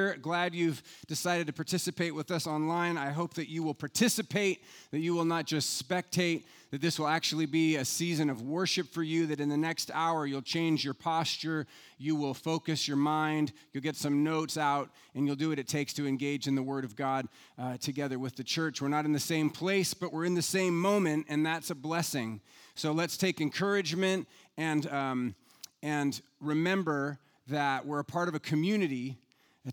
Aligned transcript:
Glad 0.00 0.54
you've 0.54 0.82
decided 1.08 1.46
to 1.46 1.52
participate 1.52 2.14
with 2.14 2.30
us 2.30 2.46
online. 2.46 2.96
I 2.96 3.10
hope 3.10 3.34
that 3.34 3.50
you 3.50 3.62
will 3.62 3.74
participate, 3.74 4.64
that 4.92 5.00
you 5.00 5.14
will 5.14 5.26
not 5.26 5.44
just 5.44 5.86
spectate, 5.86 6.44
that 6.70 6.80
this 6.80 6.98
will 6.98 7.06
actually 7.06 7.44
be 7.44 7.76
a 7.76 7.84
season 7.84 8.30
of 8.30 8.40
worship 8.40 8.88
for 8.88 9.02
you, 9.02 9.26
that 9.26 9.40
in 9.40 9.50
the 9.50 9.58
next 9.58 9.90
hour 9.92 10.26
you'll 10.26 10.40
change 10.40 10.86
your 10.86 10.94
posture, 10.94 11.66
you 11.98 12.16
will 12.16 12.32
focus 12.32 12.88
your 12.88 12.96
mind, 12.96 13.52
you'll 13.74 13.82
get 13.82 13.94
some 13.94 14.24
notes 14.24 14.56
out, 14.56 14.88
and 15.14 15.26
you'll 15.26 15.36
do 15.36 15.50
what 15.50 15.58
it 15.58 15.68
takes 15.68 15.92
to 15.92 16.06
engage 16.06 16.46
in 16.46 16.54
the 16.54 16.62
Word 16.62 16.84
of 16.84 16.96
God 16.96 17.28
uh, 17.58 17.76
together 17.76 18.18
with 18.18 18.36
the 18.36 18.44
church. 18.44 18.80
We're 18.80 18.88
not 18.88 19.04
in 19.04 19.12
the 19.12 19.20
same 19.20 19.50
place, 19.50 19.92
but 19.92 20.14
we're 20.14 20.24
in 20.24 20.34
the 20.34 20.40
same 20.40 20.80
moment, 20.80 21.26
and 21.28 21.44
that's 21.44 21.68
a 21.68 21.74
blessing. 21.74 22.40
So 22.74 22.92
let's 22.92 23.18
take 23.18 23.42
encouragement 23.42 24.26
and, 24.56 24.86
um, 24.90 25.34
and 25.82 26.18
remember 26.40 27.18
that 27.48 27.84
we're 27.84 27.98
a 27.98 28.04
part 28.04 28.28
of 28.28 28.34
a 28.34 28.40
community 28.40 29.18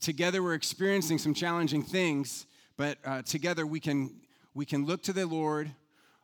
Together, 0.02 0.44
we're 0.44 0.54
experiencing 0.54 1.18
some 1.18 1.34
challenging 1.34 1.82
things, 1.82 2.46
but 2.76 2.98
uh, 3.06 3.22
together 3.22 3.66
we 3.66 3.80
can, 3.80 4.14
we 4.54 4.66
can 4.66 4.86
look 4.86 5.02
to 5.02 5.14
the 5.14 5.26
Lord, 5.26 5.72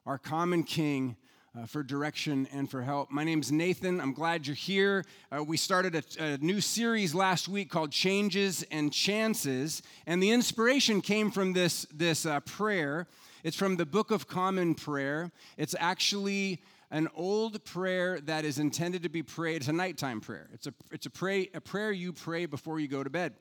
our 0.06 0.18
common 0.18 0.64
King, 0.64 1.16
uh, 1.58 1.66
for 1.66 1.82
direction 1.82 2.46
and 2.52 2.70
for 2.70 2.82
help. 2.82 3.10
My 3.10 3.24
name's 3.24 3.54
Nathan. 3.54 4.02
I'm 4.02 4.12
glad 4.12 4.46
you're 4.46 4.54
here. 4.54 5.06
Uh, 5.32 5.46
we 5.46 5.56
started 5.56 5.96
a, 5.96 6.04
a, 6.24 6.38
new 6.40 6.60
series 6.60 7.16
last 7.16 7.48
week 7.48 7.70
called 7.70 7.92
Changes 7.92 8.66
and 8.70 8.92
Chances, 8.92 9.82
and 10.06 10.22
the 10.22 10.32
inspiration 10.32 11.00
came 11.00 11.32
from 11.32 11.54
this, 11.54 11.86
this 11.94 12.26
uh, 12.26 12.42
prayer. 12.42 13.08
It's 13.46 13.56
from 13.56 13.78
the 13.78 13.86
Book 13.86 14.12
of 14.12 14.28
Common 14.28 14.76
Prayer. 14.76 15.32
It's 15.56 15.74
actually 15.80 16.62
an 16.94 17.08
old 17.16 17.66
prayer 17.66 18.20
that 18.22 18.46
is 18.46 18.60
intended 18.60 19.02
to 19.02 19.10
be 19.10 19.24
prayed. 19.24 19.58
It's 19.58 19.68
a 19.68 19.74
nighttime 19.74 20.22
prayer. 20.22 20.48
It's 20.54 20.68
a, 20.68 20.74
it's 20.92 21.08
a, 21.08 21.10
pray, 21.10 21.50
a 21.56 21.60
prayer 21.60 21.92
you 21.92 22.14
pray 22.14 22.46
before 22.46 22.80
you 22.80 22.88
go 22.88 23.04
to 23.04 23.10
bed. 23.10 23.34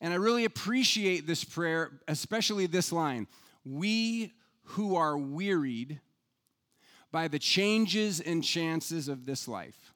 And 0.00 0.12
I 0.12 0.16
really 0.16 0.44
appreciate 0.44 1.24
this 1.24 1.44
prayer, 1.44 2.00
especially 2.08 2.66
this 2.66 2.92
line 2.92 3.28
We 3.64 4.34
who 4.70 4.96
are 4.96 5.16
wearied 5.16 6.00
by 7.12 7.28
the 7.28 7.38
changes 7.38 8.20
and 8.20 8.42
chances 8.42 9.06
of 9.06 9.24
this 9.24 9.46
life. 9.46 9.94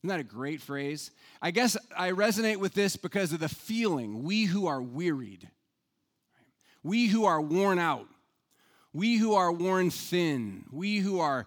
Isn't 0.00 0.08
that 0.08 0.18
a 0.18 0.24
great 0.24 0.60
phrase? 0.60 1.12
I 1.40 1.52
guess 1.52 1.76
I 1.96 2.10
resonate 2.10 2.56
with 2.56 2.74
this 2.74 2.96
because 2.96 3.32
of 3.32 3.38
the 3.38 3.48
feeling. 3.48 4.24
We 4.24 4.46
who 4.46 4.66
are 4.66 4.82
wearied, 4.82 5.48
we 6.82 7.06
who 7.06 7.24
are 7.24 7.40
worn 7.40 7.78
out, 7.78 8.08
we 8.92 9.16
who 9.16 9.34
are 9.34 9.52
worn 9.52 9.90
thin, 9.90 10.64
we 10.72 10.98
who 10.98 11.20
are 11.20 11.46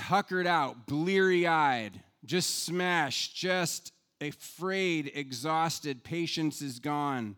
tuckered 0.00 0.46
out, 0.46 0.86
bleary 0.86 1.46
eyed, 1.46 2.00
just 2.24 2.64
smashed, 2.64 3.36
just 3.36 3.92
afraid, 4.20 5.12
exhausted, 5.14 6.02
patience 6.02 6.62
is 6.62 6.78
gone, 6.78 7.36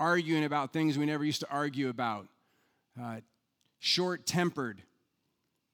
arguing 0.00 0.44
about 0.44 0.72
things 0.72 0.96
we 0.96 1.04
never 1.04 1.24
used 1.24 1.40
to 1.40 1.50
argue 1.50 1.90
about, 1.90 2.26
uh, 3.00 3.20
short 3.78 4.26
tempered. 4.26 4.82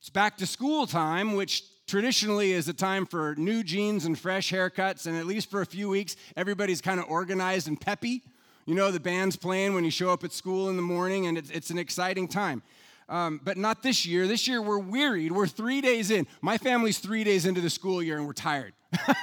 It's 0.01 0.11
back 0.11 0.37
to 0.39 0.47
school 0.47 0.89
time, 0.89 1.35
which 1.35 1.63
traditionally 1.87 2.53
is 2.53 2.69
a 2.69 2.75
time 2.75 3.07
for 3.07 3.37
new 3.37 3.63
jeans 3.63 4.05
and 4.05 4.19
fresh 4.19 4.53
haircuts, 4.53 5.07
and 5.07 5.17
at 5.17 5.25
least 5.25 5.49
for 5.49 5.61
a 5.61 5.67
few 5.67 5.89
weeks, 5.89 6.17
everybody's 6.37 6.81
kind 6.81 6.99
of 6.99 7.07
organized 7.09 7.69
and 7.69 7.81
peppy. 7.81 8.23
You 8.67 8.75
know, 8.75 8.91
the 8.91 9.01
band's 9.01 9.37
playing 9.37 9.73
when 9.73 9.85
you 9.85 9.91
show 9.91 10.11
up 10.11 10.25
at 10.25 10.33
school 10.33 10.69
in 10.69 10.77
the 10.77 10.83
morning, 10.83 11.27
and 11.27 11.39
it's, 11.39 11.51
it's 11.51 11.71
an 11.71 11.79
exciting 11.79 12.27
time. 12.27 12.63
Um, 13.09 13.41
but 13.43 13.57
not 13.57 13.83
this 13.83 14.05
year. 14.05 14.27
This 14.27 14.47
year 14.47 14.61
we're 14.61 14.79
wearied. 14.79 15.33
We're 15.33 15.47
three 15.47 15.81
days 15.81 16.11
in. 16.11 16.27
My 16.43 16.59
family's 16.59 16.99
three 16.99 17.25
days 17.25 17.47
into 17.47 17.61
the 17.61 17.71
school 17.71 18.03
year, 18.03 18.19
and 18.19 18.27
we're 18.27 18.35
tired. 18.35 18.75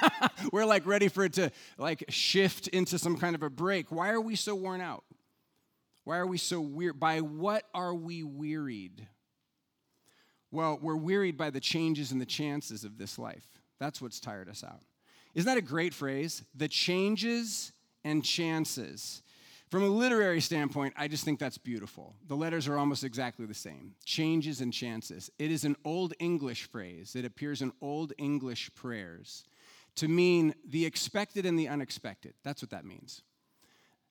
we're 0.52 0.64
like 0.64 0.86
ready 0.86 1.08
for 1.08 1.24
it 1.24 1.34
to 1.34 1.50
like 1.78 2.04
shift 2.08 2.68
into 2.68 2.98
some 2.98 3.16
kind 3.16 3.34
of 3.34 3.42
a 3.42 3.50
break. 3.50 3.92
Why 3.92 4.10
are 4.10 4.20
we 4.20 4.34
so 4.34 4.54
worn 4.54 4.80
out? 4.80 5.04
Why 6.04 6.18
are 6.18 6.26
we 6.26 6.38
so 6.38 6.60
weird? 6.60 6.98
By 6.98 7.20
what 7.20 7.64
are 7.74 7.94
we 7.94 8.22
wearied? 8.22 9.06
Well, 10.50 10.78
we're 10.80 10.96
wearied 10.96 11.36
by 11.36 11.50
the 11.50 11.60
changes 11.60 12.12
and 12.12 12.20
the 12.20 12.26
chances 12.26 12.84
of 12.84 12.98
this 12.98 13.18
life. 13.18 13.44
That's 13.78 14.00
what's 14.00 14.20
tired 14.20 14.48
us 14.48 14.64
out. 14.64 14.82
Isn't 15.34 15.46
that 15.46 15.58
a 15.58 15.62
great 15.62 15.92
phrase? 15.92 16.42
The 16.54 16.68
changes 16.68 17.72
and 18.04 18.24
chances. 18.24 19.22
From 19.70 19.82
a 19.82 19.88
literary 19.88 20.40
standpoint, 20.40 20.94
I 20.96 21.08
just 21.08 21.24
think 21.24 21.40
that's 21.40 21.58
beautiful. 21.58 22.14
The 22.28 22.36
letters 22.36 22.68
are 22.68 22.78
almost 22.78 23.02
exactly 23.02 23.46
the 23.46 23.54
same 23.54 23.94
changes 24.04 24.60
and 24.60 24.72
chances. 24.72 25.28
It 25.38 25.50
is 25.50 25.64
an 25.64 25.76
Old 25.84 26.14
English 26.20 26.70
phrase, 26.70 27.16
it 27.16 27.24
appears 27.24 27.62
in 27.62 27.72
Old 27.80 28.12
English 28.16 28.70
prayers 28.74 29.44
to 29.96 30.08
mean 30.08 30.54
the 30.68 30.84
expected 30.84 31.46
and 31.46 31.58
the 31.58 31.68
unexpected. 31.68 32.34
That's 32.44 32.62
what 32.62 32.70
that 32.70 32.84
means. 32.84 33.22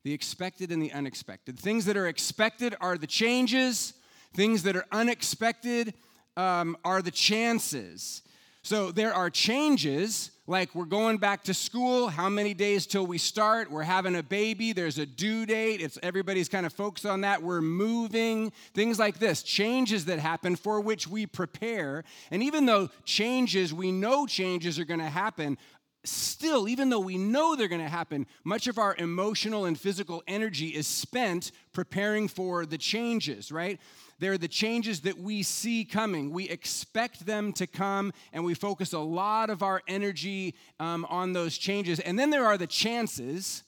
The 0.03 0.13
expected 0.13 0.71
and 0.71 0.81
the 0.81 0.91
unexpected. 0.91 1.57
Things 1.57 1.85
that 1.85 1.95
are 1.95 2.07
expected 2.07 2.75
are 2.81 2.97
the 2.97 3.07
changes, 3.07 3.93
things 4.33 4.63
that 4.63 4.75
are 4.75 4.85
unexpected 4.91 5.93
um, 6.35 6.75
are 6.83 7.01
the 7.01 7.11
chances. 7.11 8.23
So 8.61 8.91
there 8.91 9.13
are 9.13 9.29
changes, 9.29 10.31
like 10.47 10.75
we're 10.75 10.85
going 10.85 11.17
back 11.17 11.43
to 11.45 11.53
school, 11.53 12.07
how 12.07 12.29
many 12.29 12.53
days 12.53 12.85
till 12.85 13.07
we 13.07 13.17
start? 13.17 13.71
We're 13.71 13.83
having 13.83 14.15
a 14.15 14.21
baby, 14.21 14.73
there's 14.73 14.99
a 14.99 15.05
due 15.05 15.45
date, 15.45 15.81
it's 15.81 15.97
everybody's 16.03 16.49
kind 16.49 16.65
of 16.65 16.73
focused 16.73 17.05
on 17.05 17.21
that. 17.21 17.41
We're 17.41 17.61
moving, 17.61 18.51
things 18.73 18.99
like 18.99 19.17
this, 19.17 19.41
changes 19.41 20.05
that 20.05 20.19
happen 20.19 20.55
for 20.55 20.81
which 20.81 21.07
we 21.07 21.25
prepare. 21.25 22.03
And 22.29 22.43
even 22.43 22.67
though 22.67 22.89
changes, 23.05 23.73
we 23.73 23.91
know 23.91 24.27
changes 24.27 24.77
are 24.77 24.85
going 24.85 24.99
to 24.99 25.09
happen, 25.09 25.57
still, 26.03 26.67
even 26.67 26.89
though 26.89 26.99
we 26.99 27.17
know 27.17 27.55
they're 27.55 27.67
going 27.67 27.81
to 27.81 27.89
happen, 27.89 28.27
much 28.43 28.67
of 28.67 28.77
our 28.77 28.95
emotional 28.97 29.65
and 29.65 29.79
physical 29.79 30.21
energy 30.27 30.67
is 30.67 30.85
spent 30.85 31.51
preparing 31.73 32.27
for 32.27 32.67
the 32.67 32.77
changes, 32.77 33.51
right? 33.51 33.79
They're 34.19 34.37
the 34.37 34.47
changes 34.47 35.01
that 35.01 35.17
we 35.17 35.43
see 35.43 35.83
coming. 35.83 36.31
We 36.31 36.49
expect 36.49 37.25
them 37.25 37.51
to 37.53 37.67
come, 37.67 38.13
and 38.31 38.45
we 38.45 38.53
focus 38.53 38.93
a 38.93 38.99
lot 38.99 39.49
of 39.49 39.61
our 39.61 39.81
energy 39.87 40.55
um, 40.79 41.05
on 41.09 41.33
those 41.33 41.57
changes. 41.57 41.99
And 41.99 42.17
then 42.17 42.29
there 42.29 42.45
are 42.45 42.57
the 42.57 42.67
chances. 42.67 43.63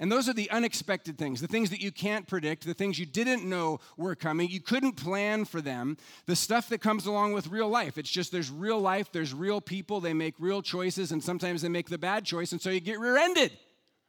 And 0.00 0.10
those 0.10 0.28
are 0.28 0.32
the 0.32 0.50
unexpected 0.50 1.16
things, 1.16 1.40
the 1.40 1.46
things 1.46 1.70
that 1.70 1.80
you 1.80 1.92
can't 1.92 2.26
predict, 2.26 2.66
the 2.66 2.74
things 2.74 2.98
you 2.98 3.06
didn't 3.06 3.48
know 3.48 3.78
were 3.96 4.16
coming. 4.16 4.48
You 4.48 4.60
couldn't 4.60 4.94
plan 4.94 5.44
for 5.44 5.60
them. 5.60 5.96
The 6.26 6.34
stuff 6.34 6.68
that 6.70 6.80
comes 6.80 7.06
along 7.06 7.34
with 7.34 7.46
real 7.46 7.68
life. 7.68 7.96
It's 7.98 8.10
just 8.10 8.32
there's 8.32 8.50
real 8.50 8.80
life, 8.80 9.12
there's 9.12 9.32
real 9.32 9.60
people, 9.60 10.00
they 10.00 10.12
make 10.12 10.34
real 10.40 10.60
choices, 10.60 11.12
and 11.12 11.22
sometimes 11.22 11.62
they 11.62 11.68
make 11.68 11.88
the 11.88 11.98
bad 11.98 12.24
choice, 12.24 12.50
and 12.50 12.60
so 12.60 12.70
you 12.70 12.80
get 12.80 12.98
rear 12.98 13.16
ended, 13.16 13.52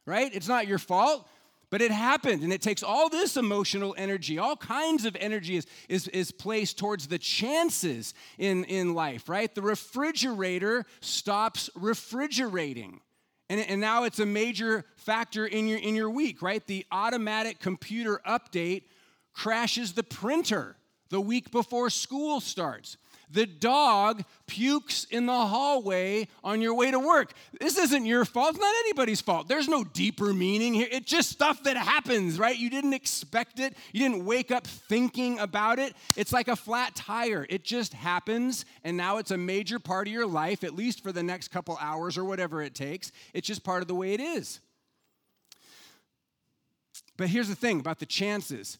right? 0.04 0.34
It's 0.34 0.48
not 0.48 0.66
your 0.66 0.78
fault. 0.78 1.28
But 1.74 1.82
it 1.82 1.90
happened, 1.90 2.44
and 2.44 2.52
it 2.52 2.62
takes 2.62 2.84
all 2.84 3.08
this 3.08 3.36
emotional 3.36 3.96
energy, 3.98 4.38
all 4.38 4.54
kinds 4.56 5.04
of 5.04 5.16
energy 5.18 5.56
is, 5.56 5.66
is, 5.88 6.06
is 6.06 6.30
placed 6.30 6.78
towards 6.78 7.08
the 7.08 7.18
chances 7.18 8.14
in, 8.38 8.62
in 8.66 8.94
life, 8.94 9.28
right? 9.28 9.52
The 9.52 9.60
refrigerator 9.60 10.86
stops 11.00 11.70
refrigerating. 11.74 13.00
And, 13.50 13.58
and 13.58 13.80
now 13.80 14.04
it's 14.04 14.20
a 14.20 14.24
major 14.24 14.84
factor 14.94 15.46
in 15.46 15.66
your, 15.66 15.80
in 15.80 15.96
your 15.96 16.10
week, 16.10 16.42
right? 16.42 16.64
The 16.64 16.86
automatic 16.92 17.58
computer 17.58 18.20
update 18.24 18.84
crashes 19.32 19.94
the 19.94 20.04
printer 20.04 20.76
the 21.14 21.20
week 21.20 21.52
before 21.52 21.90
school 21.90 22.40
starts. 22.40 22.96
The 23.30 23.46
dog 23.46 24.24
pukes 24.48 25.04
in 25.04 25.26
the 25.26 25.46
hallway 25.46 26.26
on 26.42 26.60
your 26.60 26.74
way 26.74 26.90
to 26.90 26.98
work. 26.98 27.32
This 27.60 27.78
isn't 27.78 28.04
your 28.04 28.24
fault. 28.24 28.50
It's 28.50 28.58
not 28.58 28.74
anybody's 28.80 29.20
fault. 29.20 29.46
There's 29.46 29.68
no 29.68 29.84
deeper 29.84 30.34
meaning 30.34 30.74
here. 30.74 30.88
It's 30.90 31.08
just 31.08 31.30
stuff 31.30 31.62
that 31.62 31.76
happens, 31.76 32.36
right? 32.36 32.58
You 32.58 32.68
didn't 32.68 32.94
expect 32.94 33.60
it. 33.60 33.76
You 33.92 34.00
didn't 34.00 34.24
wake 34.24 34.50
up 34.50 34.66
thinking 34.66 35.38
about 35.38 35.78
it. 35.78 35.94
It's 36.16 36.32
like 36.32 36.48
a 36.48 36.56
flat 36.56 36.96
tire. 36.96 37.46
It 37.48 37.62
just 37.62 37.92
happens, 37.94 38.64
and 38.82 38.96
now 38.96 39.18
it's 39.18 39.30
a 39.30 39.38
major 39.38 39.78
part 39.78 40.08
of 40.08 40.12
your 40.12 40.26
life, 40.26 40.64
at 40.64 40.74
least 40.74 41.00
for 41.00 41.12
the 41.12 41.22
next 41.22 41.48
couple 41.48 41.78
hours 41.80 42.18
or 42.18 42.24
whatever 42.24 42.60
it 42.60 42.74
takes. 42.74 43.12
It's 43.32 43.46
just 43.46 43.62
part 43.62 43.82
of 43.82 43.88
the 43.88 43.94
way 43.94 44.14
it 44.14 44.20
is. 44.20 44.58
But 47.16 47.28
here's 47.28 47.48
the 47.48 47.54
thing 47.54 47.78
about 47.78 48.00
the 48.00 48.06
chances 48.06 48.78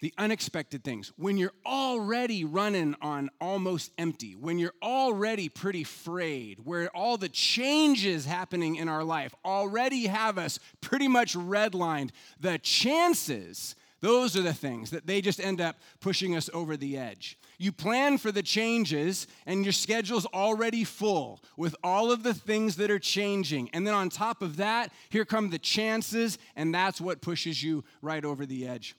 the 0.00 0.12
unexpected 0.18 0.84
things, 0.84 1.12
when 1.16 1.38
you're 1.38 1.52
already 1.64 2.44
running 2.44 2.94
on 3.00 3.30
almost 3.40 3.92
empty, 3.96 4.34
when 4.34 4.58
you're 4.58 4.74
already 4.82 5.48
pretty 5.48 5.84
frayed, 5.84 6.58
where 6.64 6.88
all 6.94 7.16
the 7.16 7.28
changes 7.28 8.26
happening 8.26 8.76
in 8.76 8.88
our 8.88 9.04
life 9.04 9.34
already 9.44 10.06
have 10.06 10.36
us 10.36 10.58
pretty 10.80 11.08
much 11.08 11.34
redlined, 11.34 12.10
the 12.40 12.58
chances, 12.58 13.76
those 14.00 14.36
are 14.36 14.42
the 14.42 14.52
things 14.52 14.90
that 14.90 15.06
they 15.06 15.20
just 15.20 15.40
end 15.40 15.60
up 15.60 15.76
pushing 16.00 16.36
us 16.36 16.50
over 16.52 16.76
the 16.76 16.98
edge. 16.98 17.38
You 17.56 17.72
plan 17.72 18.18
for 18.18 18.32
the 18.32 18.42
changes, 18.42 19.26
and 19.46 19.64
your 19.64 19.72
schedule's 19.72 20.26
already 20.26 20.84
full 20.84 21.40
with 21.56 21.76
all 21.84 22.10
of 22.10 22.24
the 22.24 22.34
things 22.34 22.76
that 22.76 22.90
are 22.90 22.98
changing. 22.98 23.70
And 23.72 23.86
then 23.86 23.94
on 23.94 24.10
top 24.10 24.42
of 24.42 24.56
that, 24.56 24.92
here 25.08 25.24
come 25.24 25.50
the 25.50 25.58
chances, 25.58 26.36
and 26.56 26.74
that's 26.74 27.00
what 27.00 27.22
pushes 27.22 27.62
you 27.62 27.84
right 28.02 28.24
over 28.24 28.44
the 28.44 28.66
edge. 28.66 28.96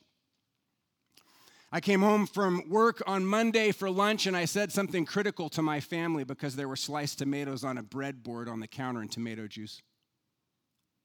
I 1.76 1.82
came 1.82 2.02
home 2.02 2.26
from 2.26 2.70
work 2.70 3.04
on 3.06 3.26
Monday 3.26 3.74
for 3.74 3.90
lunch 3.90 4.28
and 4.28 4.38
I 4.38 4.46
said 4.46 4.72
something 4.72 5.04
critical 5.04 5.50
to 5.50 5.62
my 5.62 5.82
family 5.82 6.24
because 6.24 6.56
there 6.56 6.70
were 6.70 6.78
sliced 6.78 7.20
tomatoes 7.20 7.66
on 7.66 7.78
a 7.78 7.84
breadboard 7.84 8.48
on 8.48 8.62
the 8.62 8.68
counter 8.68 9.02
and 9.02 9.12
tomato 9.12 9.46
juice. 9.46 9.82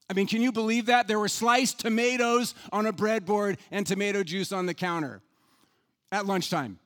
I 0.09 0.13
mean, 0.13 0.29
can 0.29 0.41
you 0.41 0.53
believe 0.53 0.87
that? 0.87 1.09
There 1.09 1.19
were 1.19 1.27
sliced 1.27 1.81
tomatoes 1.81 2.55
on 2.71 2.87
a 2.87 2.93
breadboard 2.93 3.59
and 3.73 3.85
tomato 3.85 4.23
juice 4.23 4.53
on 4.53 4.67
the 4.67 4.73
counter 4.73 5.23
at 6.13 6.27
lunchtime. 6.27 6.79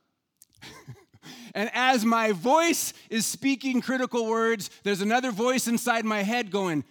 and 1.54 1.70
as 1.74 2.06
my 2.06 2.32
voice 2.32 2.94
is 3.10 3.26
speaking 3.26 3.82
critical 3.82 4.26
words, 4.26 4.70
there's 4.84 5.02
another 5.02 5.30
voice 5.30 5.68
inside 5.68 6.06
my 6.06 6.22
head 6.22 6.50
going, 6.50 6.84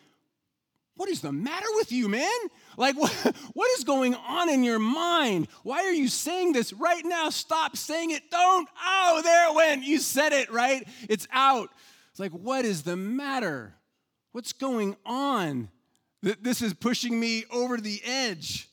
What 0.95 1.09
is 1.09 1.21
the 1.21 1.31
matter 1.31 1.65
with 1.75 1.91
you, 1.91 2.07
man? 2.07 2.29
Like, 2.77 2.95
what, 2.99 3.11
what 3.53 3.71
is 3.77 3.83
going 3.83 4.15
on 4.15 4.49
in 4.49 4.63
your 4.63 4.79
mind? 4.79 5.47
Why 5.63 5.83
are 5.83 5.93
you 5.93 6.07
saying 6.07 6.53
this 6.53 6.73
right 6.73 7.03
now? 7.05 7.29
Stop 7.29 7.75
saying 7.77 8.11
it. 8.11 8.29
Don't. 8.29 8.67
Oh, 8.83 9.21
there 9.23 9.49
it 9.49 9.55
went. 9.55 9.83
You 9.83 9.99
said 9.99 10.33
it, 10.33 10.51
right? 10.51 10.87
It's 11.09 11.27
out. 11.31 11.69
It's 12.11 12.19
like, 12.19 12.31
what 12.31 12.65
is 12.65 12.83
the 12.83 12.95
matter? 12.95 13.75
What's 14.33 14.53
going 14.53 14.95
on? 15.05 15.69
This 16.21 16.61
is 16.61 16.73
pushing 16.73 17.19
me 17.19 17.43
over 17.51 17.77
the 17.77 18.01
edge. 18.05 18.69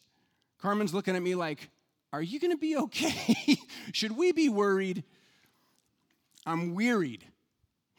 Carmen's 0.58 0.94
looking 0.94 1.16
at 1.16 1.22
me 1.22 1.34
like, 1.34 1.70
Are 2.12 2.22
you 2.22 2.38
going 2.38 2.52
to 2.52 2.58
be 2.58 2.76
okay? 2.76 3.56
Should 3.92 4.16
we 4.16 4.32
be 4.32 4.48
worried? 4.48 5.04
I'm 6.46 6.74
wearied. 6.74 7.24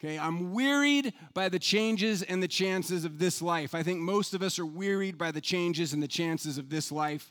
Okay, 0.04 0.18
I'm 0.18 0.52
wearied 0.52 1.12
by 1.32 1.48
the 1.48 1.60
changes 1.60 2.24
and 2.24 2.42
the 2.42 2.48
chances 2.48 3.04
of 3.04 3.20
this 3.20 3.40
life. 3.40 3.72
I 3.72 3.84
think 3.84 4.00
most 4.00 4.34
of 4.34 4.42
us 4.42 4.58
are 4.58 4.66
wearied 4.66 5.16
by 5.16 5.30
the 5.30 5.40
changes 5.40 5.92
and 5.92 6.02
the 6.02 6.08
chances 6.08 6.58
of 6.58 6.68
this 6.70 6.90
life. 6.90 7.30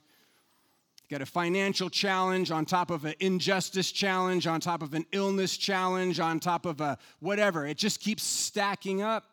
Got 1.09 1.21
a 1.21 1.25
financial 1.25 1.89
challenge 1.89 2.50
on 2.50 2.63
top 2.63 2.89
of 2.89 3.03
an 3.03 3.15
injustice 3.19 3.91
challenge, 3.91 4.47
on 4.47 4.62
top 4.62 4.81
of 4.81 4.94
an 4.94 5.06
illness 5.12 5.57
challenge, 5.57 6.21
on 6.21 6.39
top 6.39 6.65
of 6.65 6.79
a 6.79 6.97
whatever. 7.19 7.68
It 7.68 7.75
just 7.75 8.00
keeps 8.00 8.23
stacking 8.23 9.01
up. 9.01 9.25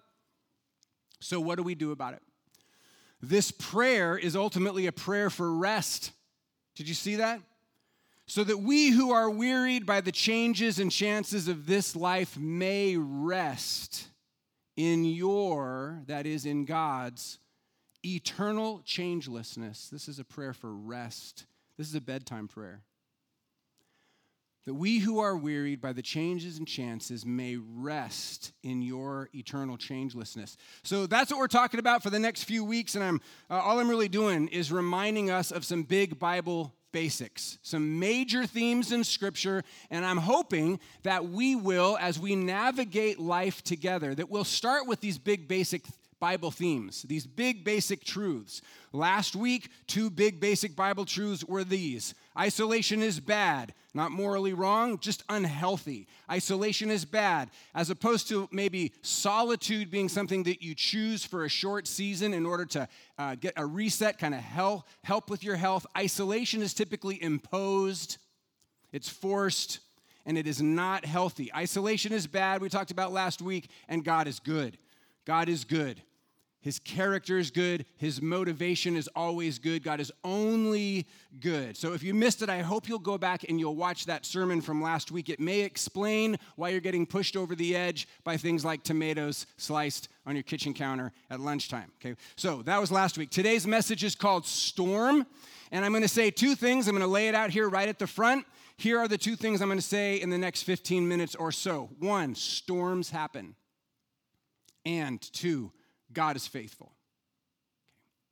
So, 1.21 1.39
what 1.39 1.59
do 1.59 1.63
we 1.63 1.77
do 1.77 1.93
about 1.93 2.15
it? 2.15 2.23
This 3.23 3.53
prayer 3.53 4.19
is 4.19 4.35
ultimately 4.35 4.89
a 4.89 4.93
prayer 4.93 5.31
for 5.31 5.53
rest. 5.53 6.11
Did 6.75 6.89
you 6.89 6.95
see 6.95 7.17
that? 7.17 7.41
So 8.29 8.45
that 8.45 8.59
we 8.59 8.91
who 8.91 9.11
are 9.11 9.31
wearied 9.31 9.87
by 9.87 10.03
the 10.03 10.13
changes 10.13 10.79
and 10.79 10.93
chances 10.93 11.49
of 11.49 11.67
this 11.67 11.97
life 11.97 12.37
may 12.39 12.97
rest 12.97 14.09
in 14.77 15.05
your, 15.05 16.03
that 16.07 16.27
is, 16.27 16.45
in 16.45 16.67
God's, 16.67 17.39
eternal 18.05 18.83
changelessness. 18.87 19.89
This 19.89 20.09
is 20.09 20.19
a 20.19 20.25
prayer 20.25 20.53
for 20.53 20.73
rest. 20.73 21.47
This 21.79 21.89
is 21.89 21.95
a 21.95 22.01
bedtime 22.03 22.49
prayer 22.49 22.83
that 24.69 24.75
we 24.75 24.99
who 24.99 25.19
are 25.19 25.35
wearied 25.35 25.81
by 25.81 25.95
the 25.95 26.03
changes 26.03 26.59
and 26.59 26.69
chances 26.69 27.25
may 27.25 27.57
rest 27.57 28.53
in 28.63 28.83
your 28.83 29.31
eternal 29.35 29.79
changelessness. 29.79 30.57
So 30.83 31.07
that's 31.07 31.31
what 31.31 31.39
we're 31.39 31.47
talking 31.47 31.81
about 31.81 32.03
for 32.03 32.11
the 32.11 32.19
next 32.19 32.45
few 32.45 32.63
weeks, 32.63 32.95
and 32.95 33.03
I'm 33.03 33.23
uh, 33.49 33.61
all 33.61 33.81
I'm 33.81 33.89
really 33.89 34.11
doing 34.11 34.47
is 34.49 34.71
reminding 34.71 35.31
us 35.31 35.53
of 35.53 35.65
some 35.65 35.85
big 35.85 36.19
Bible 36.19 36.75
basics, 36.93 37.59
some 37.63 37.99
major 37.99 38.47
themes 38.47 38.93
in 38.93 39.05
Scripture, 39.05 39.63
and 39.91 40.05
I'm 40.05 40.17
hoping 40.17 40.81
that 41.03 41.29
we 41.29 41.57
will, 41.57 41.97
as 42.01 42.19
we 42.19 42.37
navigate 42.37 43.19
life 43.19 43.63
together, 43.63 44.15
that 44.15 44.31
we'll 44.31 44.45
start 44.45 44.87
with 44.87 45.01
these 45.01 45.19
big 45.19 45.49
basic 45.49 45.85
Bible 46.21 46.51
themes, 46.51 47.03
these 47.03 47.27
big 47.27 47.65
basic 47.65 48.05
truths. 48.05 48.61
Last 48.93 49.37
week, 49.37 49.71
two 49.87 50.11
big 50.11 50.41
basic 50.41 50.75
Bible 50.75 51.05
truths 51.05 51.45
were 51.45 51.65
these 51.65 52.15
isolation 52.37 53.03
is 53.03 53.21
bad, 53.21 53.75
not 53.95 54.11
morally 54.11 54.53
wrong, 54.53 54.99
just 54.99 55.25
unhealthy. 55.29 56.07
Isolation 56.31 56.91
is 56.91 57.05
bad, 57.05 57.51
as 57.75 57.91
opposed 57.91 58.29
to 58.29 58.49
maybe 58.53 58.93
solitude 59.03 59.91
being 59.91 60.09
something 60.09 60.45
that 60.45 60.63
you 60.63 60.75
choose 60.75 61.25
for 61.25 61.45
a 61.45 61.49
short 61.49 61.87
season 61.87 62.35
in 62.35 62.47
order 62.47 62.65
to 62.65 62.89
uh, 63.19 63.35
get 63.35 63.55
a 63.57 63.67
reset, 63.67 64.19
kind 64.19 64.35
of 64.35 64.41
help, 64.41 64.85
help 65.03 65.31
with 65.31 65.43
your 65.43 65.57
health. 65.57 65.87
Isolation 65.97 66.63
is 66.63 66.75
typically 66.75 67.23
imposed, 67.23 68.19
it's 68.93 69.09
forced, 69.09 69.81
and 70.27 70.37
it 70.37 70.47
is 70.47 70.61
not 70.61 71.05
healthy. 71.05 71.53
Isolation 71.55 72.13
is 72.13 72.27
bad, 72.27 72.61
we 72.61 72.69
talked 72.69 72.91
about 72.91 73.13
last 73.13 73.41
week, 73.41 73.71
and 73.89 74.05
God 74.05 74.27
is 74.27 74.41
good. 74.41 74.79
God 75.25 75.49
is 75.49 75.65
good. 75.65 76.01
His 76.61 76.81
character 76.81 77.39
is 77.39 77.53
good. 77.53 77.87
His 77.97 78.21
motivation 78.21 78.97
is 78.97 79.09
always 79.15 79.61
good. 79.61 79.85
God 79.85 80.01
is 80.01 80.11
only 80.25 81.07
good. 81.39 81.77
So 81.77 81.93
if 81.93 82.03
you 82.03 82.15
missed 82.15 82.43
it, 82.43 82.49
I 82.49 82.63
hope 82.63 82.89
you'll 82.89 82.99
go 82.99 83.17
back 83.17 83.45
and 83.49 83.61
you'll 83.61 83.77
watch 83.77 84.07
that 84.07 84.27
sermon 84.27 84.61
from 84.61 84.83
last 84.83 85.13
week. 85.13 85.29
It 85.29 85.39
may 85.39 85.61
explain 85.61 86.37
why 86.57 86.71
you're 86.71 86.81
getting 86.81 87.07
pushed 87.07 87.37
over 87.37 87.55
the 87.55 87.77
edge 87.77 88.09
by 88.25 88.37
things 88.37 88.65
like 88.65 88.83
tomatoes 88.83 89.47
sliced 89.57 90.09
on 90.27 90.35
your 90.35 90.43
kitchen 90.43 90.75
counter 90.75 91.13
at 91.31 91.39
lunchtime. 91.39 91.93
Okay, 92.01 92.17
so 92.37 92.63
that 92.63 92.81
was 92.81 92.91
last 92.91 93.17
week. 93.17 93.31
Today's 93.31 93.67
message 93.67 94.03
is 94.03 94.17
called 94.17 94.45
Storm. 94.45 95.27
And 95.71 95.85
I'm 95.85 95.93
going 95.93 96.03
to 96.03 96.09
say 96.09 96.31
two 96.31 96.55
things. 96.55 96.89
I'm 96.89 96.95
going 96.95 97.07
to 97.07 97.07
lay 97.07 97.29
it 97.29 97.35
out 97.35 97.51
here 97.51 97.69
right 97.69 97.89
at 97.89 97.99
the 97.99 98.07
front. 98.07 98.47
Here 98.79 98.99
are 98.99 99.09
the 99.09 99.19
two 99.19 99.37
things 99.37 99.61
I'm 99.61 99.69
going 99.69 99.79
to 99.79 99.85
say 99.85 100.21
in 100.21 100.31
the 100.31 100.39
next 100.39 100.63
15 100.63 101.07
minutes 101.07 101.35
or 101.35 101.53
so. 101.53 101.91
One, 101.99 102.35
storms 102.35 103.11
happen. 103.11 103.55
And 104.85 105.21
two, 105.21 105.73
God 106.13 106.37
is 106.37 106.47
faithful. 106.47 106.87
Okay, 106.87 106.95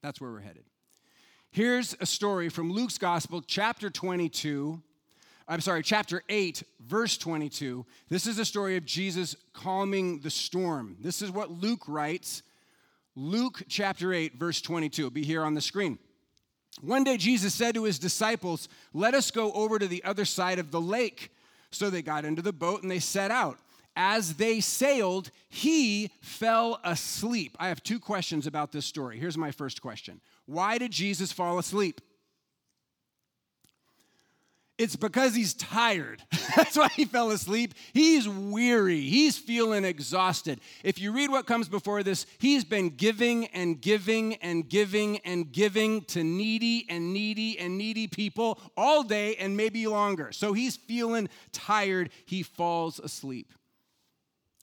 that's 0.02 0.20
where 0.20 0.30
we're 0.30 0.40
headed. 0.40 0.64
Here's 1.50 1.96
a 2.00 2.06
story 2.06 2.48
from 2.48 2.72
Luke's 2.72 2.98
Gospel, 2.98 3.42
chapter 3.46 3.88
22. 3.90 4.82
I'm 5.48 5.60
sorry, 5.60 5.82
chapter 5.82 6.22
8, 6.28 6.62
verse 6.80 7.16
22. 7.16 7.86
This 8.08 8.26
is 8.26 8.38
a 8.38 8.44
story 8.44 8.76
of 8.76 8.84
Jesus 8.84 9.36
calming 9.52 10.20
the 10.20 10.30
storm. 10.30 10.96
This 11.00 11.22
is 11.22 11.30
what 11.30 11.50
Luke 11.50 11.84
writes. 11.86 12.42
Luke 13.14 13.62
chapter 13.68 14.12
8, 14.12 14.34
verse 14.34 14.60
22. 14.60 15.02
It'll 15.02 15.10
be 15.10 15.24
here 15.24 15.44
on 15.44 15.54
the 15.54 15.60
screen. 15.60 15.98
One 16.82 17.04
day 17.04 17.16
Jesus 17.16 17.54
said 17.54 17.74
to 17.74 17.84
his 17.84 17.98
disciples, 17.98 18.68
Let 18.92 19.14
us 19.14 19.30
go 19.30 19.52
over 19.52 19.78
to 19.78 19.86
the 19.86 20.04
other 20.04 20.24
side 20.24 20.58
of 20.58 20.70
the 20.70 20.80
lake. 20.80 21.32
So 21.70 21.90
they 21.90 22.02
got 22.02 22.24
into 22.24 22.42
the 22.42 22.52
boat 22.52 22.82
and 22.82 22.90
they 22.90 22.98
set 22.98 23.30
out 23.30 23.58
as 23.96 24.34
they 24.34 24.60
sailed, 24.60 25.30
he 25.48 26.10
fell 26.20 26.78
asleep. 26.84 27.56
I 27.58 27.68
have 27.68 27.82
two 27.82 27.98
questions 27.98 28.46
about 28.46 28.70
this 28.70 28.84
story. 28.84 29.18
Here's 29.18 29.38
my 29.38 29.50
first 29.50 29.80
question 29.80 30.20
Why 30.44 30.78
did 30.78 30.92
Jesus 30.92 31.32
fall 31.32 31.58
asleep? 31.58 32.00
It's 34.78 34.94
because 34.94 35.34
he's 35.34 35.54
tired. 35.54 36.22
That's 36.56 36.76
why 36.76 36.88
he 36.88 37.06
fell 37.06 37.30
asleep. 37.30 37.72
He's 37.94 38.28
weary. 38.28 39.00
He's 39.00 39.38
feeling 39.38 39.86
exhausted. 39.86 40.60
If 40.84 41.00
you 41.00 41.12
read 41.12 41.30
what 41.30 41.46
comes 41.46 41.66
before 41.66 42.02
this, 42.02 42.26
he's 42.38 42.62
been 42.62 42.90
giving 42.90 43.46
and 43.46 43.80
giving 43.80 44.34
and 44.34 44.68
giving 44.68 45.16
and 45.18 45.50
giving 45.50 46.02
to 46.02 46.22
needy 46.22 46.84
and 46.90 47.14
needy 47.14 47.58
and 47.58 47.78
needy 47.78 48.06
people 48.06 48.60
all 48.76 49.02
day 49.02 49.36
and 49.36 49.56
maybe 49.56 49.86
longer. 49.86 50.30
So 50.32 50.52
he's 50.52 50.76
feeling 50.76 51.30
tired. 51.52 52.10
He 52.26 52.42
falls 52.42 53.00
asleep 53.00 53.54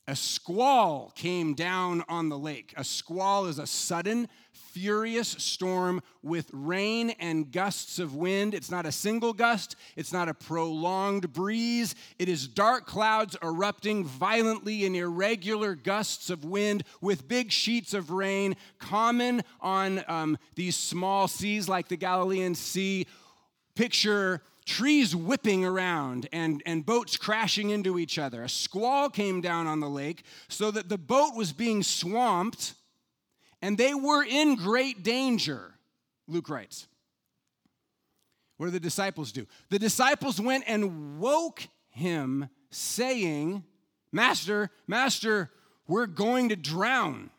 a 0.06 0.14
squall 0.14 1.12
came 1.14 1.54
down 1.54 2.04
on 2.08 2.28
the 2.28 2.38
lake. 2.38 2.74
A 2.76 2.84
squall 2.84 3.46
is 3.46 3.58
a 3.58 3.66
sudden, 3.66 4.28
furious 4.52 5.28
storm 5.28 6.02
with 6.22 6.50
rain 6.52 7.10
and 7.20 7.50
gusts 7.50 7.98
of 7.98 8.14
wind. 8.14 8.54
It's 8.54 8.70
not 8.70 8.84
a 8.84 8.92
single 8.92 9.32
gust, 9.32 9.76
it's 9.96 10.12
not 10.12 10.28
a 10.28 10.34
prolonged 10.34 11.32
breeze. 11.32 11.94
It 12.18 12.28
is 12.28 12.46
dark 12.46 12.84
clouds 12.86 13.36
erupting 13.42 14.04
violently 14.04 14.84
in 14.84 14.94
irregular 14.94 15.74
gusts 15.74 16.28
of 16.28 16.44
wind 16.44 16.84
with 17.00 17.26
big 17.26 17.50
sheets 17.50 17.94
of 17.94 18.10
rain, 18.10 18.56
common 18.78 19.42
on 19.60 20.04
um, 20.06 20.36
these 20.54 20.76
small 20.76 21.28
seas 21.28 21.68
like 21.68 21.88
the 21.88 21.96
Galilean 21.96 22.54
Sea. 22.54 23.06
Picture 23.74 24.42
trees 24.64 25.14
whipping 25.14 25.64
around 25.64 26.28
and, 26.32 26.62
and 26.64 26.86
boats 26.86 27.16
crashing 27.16 27.70
into 27.70 27.98
each 27.98 28.18
other. 28.18 28.42
A 28.42 28.48
squall 28.48 29.10
came 29.10 29.40
down 29.40 29.66
on 29.66 29.80
the 29.80 29.88
lake 29.88 30.24
so 30.48 30.70
that 30.70 30.88
the 30.88 30.98
boat 30.98 31.34
was 31.34 31.52
being 31.52 31.82
swamped 31.82 32.74
and 33.60 33.78
they 33.78 33.94
were 33.94 34.22
in 34.22 34.56
great 34.56 35.02
danger, 35.02 35.74
Luke 36.28 36.48
writes. 36.48 36.86
What 38.56 38.66
do 38.66 38.72
the 38.72 38.80
disciples 38.80 39.32
do? 39.32 39.46
The 39.70 39.78
disciples 39.78 40.40
went 40.40 40.64
and 40.66 41.18
woke 41.18 41.66
him, 41.90 42.48
saying, 42.70 43.64
Master, 44.12 44.70
Master, 44.86 45.50
we're 45.86 46.06
going 46.06 46.50
to 46.50 46.56
drown. 46.56 47.30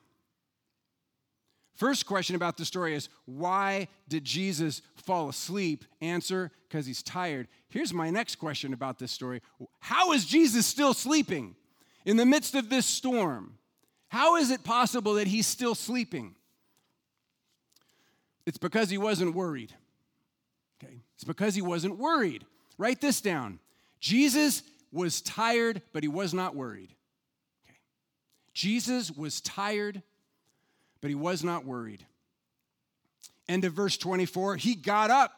First 1.75 2.05
question 2.05 2.36
about 2.36 2.55
the 2.58 2.65
story 2.65 2.96
is 2.96 3.10
why 3.25 3.89
did 4.08 4.24
Jesus 4.24 4.82
fall 4.96 5.29
asleep? 5.29 5.84
Answer, 6.01 6.51
because 6.67 6.86
he's 6.86 7.03
tired. 7.03 7.48
Here's 7.70 7.94
my 7.94 8.10
next 8.10 8.36
question 8.36 8.74
about 8.74 8.98
this 8.98 9.12
story 9.12 9.41
How 9.79 10.13
is 10.13 10.25
Jesus 10.25 10.65
still 10.65 10.94
sleeping 10.94 11.55
in 12.05 12.17
the 12.17 12.25
midst 12.25 12.55
of 12.55 12.70
this 12.70 12.86
storm? 12.86 13.58
How 14.08 14.38
is 14.38 14.51
it 14.51 14.63
possible 14.63 15.15
that 15.15 15.27
he's 15.27 15.48
still 15.48 15.75
sleeping? 15.75 16.36
It's 18.46 18.58
because 18.58 18.89
he 18.89 18.98
wasn't 18.98 19.36
worried. 19.36 19.74
Okay? 20.82 21.01
It's 21.15 21.24
because 21.24 21.55
he 21.55 21.62
wasn't 21.62 21.98
worried. 21.98 22.46
Write 22.77 23.01
this 23.01 23.20
down. 23.20 23.60
Jesus 24.00 24.63
was 24.91 25.20
tired, 25.22 25.82
but 25.91 26.03
he 26.03 26.08
was 26.08 26.34
not 26.34 26.55
worried. 26.55 26.94
Okay? 27.65 27.77
Jesus 28.53 29.12
was 29.12 29.41
tired, 29.41 30.03
but 31.05 31.12
he 31.12 31.15
was 31.15 31.43
not 31.43 31.65
worried. 31.65 32.03
End 33.47 33.63
of 33.63 33.74
verse 33.74 33.95
24. 33.95 34.55
He 34.55 34.74
got 34.74 35.12
up 35.12 35.33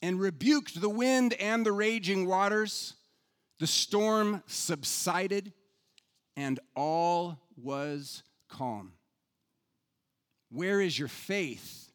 and 0.00 0.20
rebuked 0.20 0.80
the 0.80 0.88
wind 0.88 1.32
and 1.32 1.66
the 1.66 1.72
raging 1.72 2.24
waters. 2.24 2.94
The 3.58 3.66
storm 3.66 4.44
subsided, 4.46 5.52
and 6.36 6.60
all 6.76 7.36
was 7.60 8.22
calm. 8.48 8.92
Where 10.52 10.80
is 10.80 10.96
your 10.96 11.08
faith? 11.08 11.90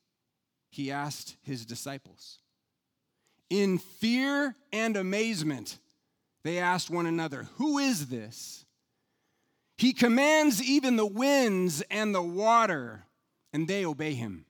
He 0.70 0.92
asked 0.92 1.38
his 1.44 1.66
disciples. 1.66 2.40
In 3.50 3.78
fear 3.78 4.54
and 4.74 4.98
amazement, 4.98 5.78
they 6.44 6.58
asked 6.58 6.90
one 6.90 7.06
another, 7.06 7.48
Who 7.56 7.78
is 7.78 8.08
this? 8.08 8.66
He 9.78 9.94
commands 9.94 10.62
even 10.62 10.98
the 10.98 11.06
winds 11.06 11.82
and 11.90 12.14
the 12.14 12.22
water, 12.22 13.06
and 13.54 13.68
they 13.68 13.86
obey 13.86 14.14
him. 14.14 14.46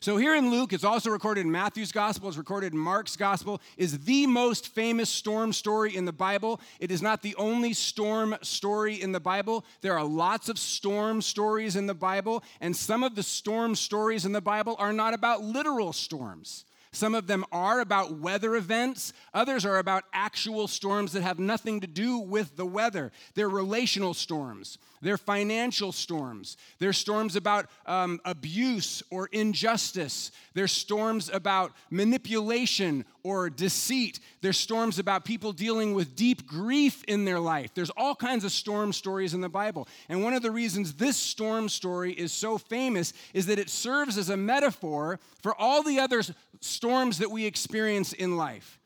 So 0.00 0.16
here 0.16 0.36
in 0.36 0.50
Luke, 0.50 0.72
it's 0.72 0.84
also 0.84 1.10
recorded 1.10 1.40
in 1.44 1.50
Matthew's 1.50 1.90
gospel, 1.90 2.28
it's 2.28 2.38
recorded 2.38 2.72
in 2.72 2.78
Mark's 2.78 3.16
gospel, 3.16 3.60
is 3.76 3.98
the 4.04 4.28
most 4.28 4.68
famous 4.68 5.10
storm 5.10 5.52
story 5.52 5.96
in 5.96 6.04
the 6.04 6.12
Bible. 6.12 6.60
It 6.78 6.92
is 6.92 7.02
not 7.02 7.20
the 7.20 7.34
only 7.34 7.72
storm 7.72 8.36
story 8.42 8.94
in 9.02 9.10
the 9.10 9.18
Bible. 9.18 9.64
There 9.80 9.98
are 9.98 10.04
lots 10.04 10.48
of 10.48 10.56
storm 10.56 11.20
stories 11.20 11.74
in 11.74 11.86
the 11.86 11.94
Bible, 11.94 12.44
and 12.60 12.76
some 12.76 13.02
of 13.02 13.16
the 13.16 13.24
storm 13.24 13.74
stories 13.74 14.24
in 14.24 14.30
the 14.30 14.40
Bible 14.40 14.76
are 14.78 14.92
not 14.92 15.14
about 15.14 15.42
literal 15.42 15.92
storms. 15.92 16.64
Some 16.92 17.14
of 17.14 17.26
them 17.26 17.44
are 17.52 17.80
about 17.80 18.18
weather 18.18 18.56
events. 18.56 19.12
Others 19.34 19.66
are 19.66 19.78
about 19.78 20.04
actual 20.12 20.68
storms 20.68 21.12
that 21.12 21.22
have 21.22 21.38
nothing 21.38 21.80
to 21.80 21.86
do 21.86 22.18
with 22.18 22.56
the 22.56 22.66
weather. 22.66 23.12
They're 23.34 23.48
relational 23.48 24.14
storms. 24.14 24.78
They're 25.00 25.18
financial 25.18 25.92
storms. 25.92 26.56
They're 26.78 26.92
storms 26.92 27.36
about 27.36 27.66
um, 27.86 28.20
abuse 28.24 29.02
or 29.10 29.28
injustice. 29.32 30.32
They're 30.54 30.68
storms 30.68 31.30
about 31.32 31.72
manipulation 31.90 33.04
or 33.22 33.50
deceit. 33.50 34.20
There's 34.40 34.58
storms 34.58 34.98
about 34.98 35.24
people 35.24 35.52
dealing 35.52 35.94
with 35.94 36.16
deep 36.16 36.46
grief 36.46 37.04
in 37.04 37.24
their 37.24 37.40
life. 37.40 37.74
There's 37.74 37.90
all 37.90 38.14
kinds 38.14 38.44
of 38.44 38.52
storm 38.52 38.92
stories 38.92 39.34
in 39.34 39.40
the 39.40 39.48
Bible. 39.48 39.88
And 40.08 40.22
one 40.22 40.34
of 40.34 40.42
the 40.42 40.50
reasons 40.50 40.94
this 40.94 41.16
storm 41.16 41.68
story 41.68 42.12
is 42.12 42.32
so 42.32 42.58
famous 42.58 43.12
is 43.34 43.46
that 43.46 43.58
it 43.58 43.70
serves 43.70 44.18
as 44.18 44.30
a 44.30 44.36
metaphor 44.36 45.20
for 45.42 45.54
all 45.54 45.82
the 45.82 45.98
other 45.98 46.22
storms 46.60 47.18
that 47.18 47.30
we 47.30 47.44
experience 47.44 48.12
in 48.12 48.36
life. 48.36 48.77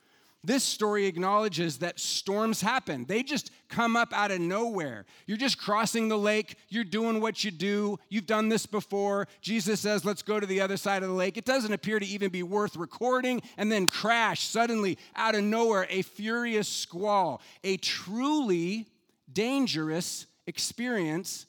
This 0.44 0.64
story 0.64 1.06
acknowledges 1.06 1.78
that 1.78 2.00
storms 2.00 2.60
happen. 2.60 3.04
They 3.04 3.22
just 3.22 3.52
come 3.68 3.94
up 3.94 4.12
out 4.12 4.32
of 4.32 4.40
nowhere. 4.40 5.04
You're 5.26 5.36
just 5.36 5.56
crossing 5.56 6.08
the 6.08 6.18
lake, 6.18 6.56
you're 6.68 6.82
doing 6.82 7.20
what 7.20 7.44
you 7.44 7.52
do, 7.52 7.96
you've 8.08 8.26
done 8.26 8.48
this 8.48 8.66
before. 8.66 9.28
Jesus 9.40 9.78
says, 9.78 10.04
Let's 10.04 10.22
go 10.22 10.40
to 10.40 10.46
the 10.46 10.60
other 10.60 10.76
side 10.76 11.04
of 11.04 11.08
the 11.08 11.14
lake. 11.14 11.36
It 11.36 11.44
doesn't 11.44 11.72
appear 11.72 12.00
to 12.00 12.06
even 12.06 12.30
be 12.30 12.42
worth 12.42 12.74
recording, 12.74 13.40
and 13.56 13.70
then 13.70 13.86
crash 13.86 14.42
suddenly 14.42 14.98
out 15.14 15.36
of 15.36 15.44
nowhere, 15.44 15.86
a 15.88 16.02
furious 16.02 16.68
squall, 16.68 17.40
a 17.62 17.76
truly 17.76 18.88
dangerous 19.32 20.26
experience 20.48 21.46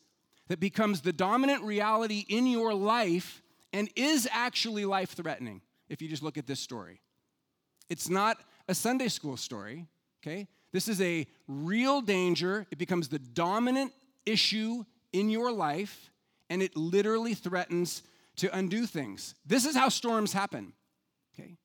that 0.49 0.59
becomes 0.59 1.01
the 1.01 1.13
dominant 1.13 1.63
reality 1.63 2.25
in 2.29 2.45
your 2.45 2.75
life 2.75 3.41
and 3.71 3.89
is 3.95 4.29
actually 4.31 4.85
life 4.85 5.13
threatening 5.13 5.61
if 5.89 5.99
you 5.99 6.07
just 6.07 6.21
look 6.21 6.37
at 6.37 6.45
this 6.45 6.59
story. 6.59 7.01
It's 7.89 8.07
not 8.07 8.37
a 8.67 8.75
Sunday 8.75 9.07
school 9.07 9.37
story, 9.37 9.87
okay? 10.21 10.47
This 10.71 10.87
is 10.87 11.01
a 11.01 11.27
real 11.47 12.01
danger. 12.01 12.65
It 12.71 12.77
becomes 12.77 13.07
the 13.07 13.19
dominant 13.19 13.93
issue 14.25 14.83
in 15.11 15.29
your 15.29 15.51
life, 15.51 16.11
and 16.49 16.61
it 16.61 16.75
literally 16.75 17.33
threatens 17.33 18.03
to 18.37 18.55
undo 18.55 18.85
things. 18.85 19.35
This 19.45 19.65
is 19.65 19.75
how 19.75 19.89
storms 19.89 20.33
happen, 20.33 20.73
okay? 21.33 21.57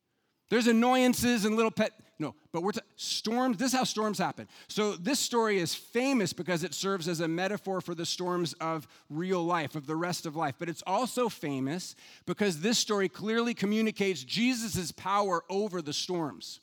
There's 0.51 0.67
annoyances 0.67 1.45
and 1.45 1.57
little 1.57 1.71
pet, 1.71 1.93
no, 2.19 2.35
but 2.53 2.63
we're 2.63 2.73
t- 2.73 2.81
storms, 2.97 3.57
this 3.57 3.73
is 3.73 3.79
how 3.79 3.85
storms 3.85 4.19
happen. 4.19 4.49
So 4.67 4.93
this 4.97 5.21
story 5.21 5.59
is 5.59 5.75
famous 5.75 6.33
because 6.33 6.65
it 6.65 6.75
serves 6.75 7.09
as 7.09 7.21
a 7.21 7.29
metaphor 7.29 7.81
for 7.81 7.95
the 7.95 8.05
storms 8.05 8.53
of 8.55 8.87
real 9.09 9.43
life, 9.43 9.75
of 9.77 9.87
the 9.87 9.97
rest 9.97 10.27
of 10.27 10.37
life. 10.37 10.57
But 10.59 10.69
it's 10.69 10.83
also 10.87 11.29
famous 11.29 11.95
because 12.27 12.61
this 12.61 12.77
story 12.77 13.09
clearly 13.09 13.55
communicates 13.55 14.25
Jesus' 14.25 14.93
power 14.93 15.45
over 15.49 15.81
the 15.81 15.93
storms. 15.93 16.61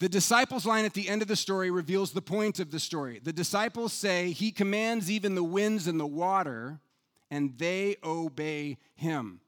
The 0.00 0.08
disciples' 0.08 0.66
line 0.66 0.84
at 0.84 0.94
the 0.94 1.08
end 1.08 1.22
of 1.22 1.28
the 1.28 1.36
story 1.36 1.70
reveals 1.70 2.12
the 2.12 2.22
point 2.22 2.58
of 2.58 2.70
the 2.70 2.80
story. 2.80 3.20
The 3.22 3.32
disciples 3.32 3.92
say, 3.92 4.32
He 4.32 4.50
commands 4.50 5.10
even 5.10 5.34
the 5.34 5.44
winds 5.44 5.86
and 5.86 6.00
the 6.00 6.06
water, 6.06 6.80
and 7.30 7.56
they 7.58 7.96
obey 8.02 8.78
Him. 8.96 9.40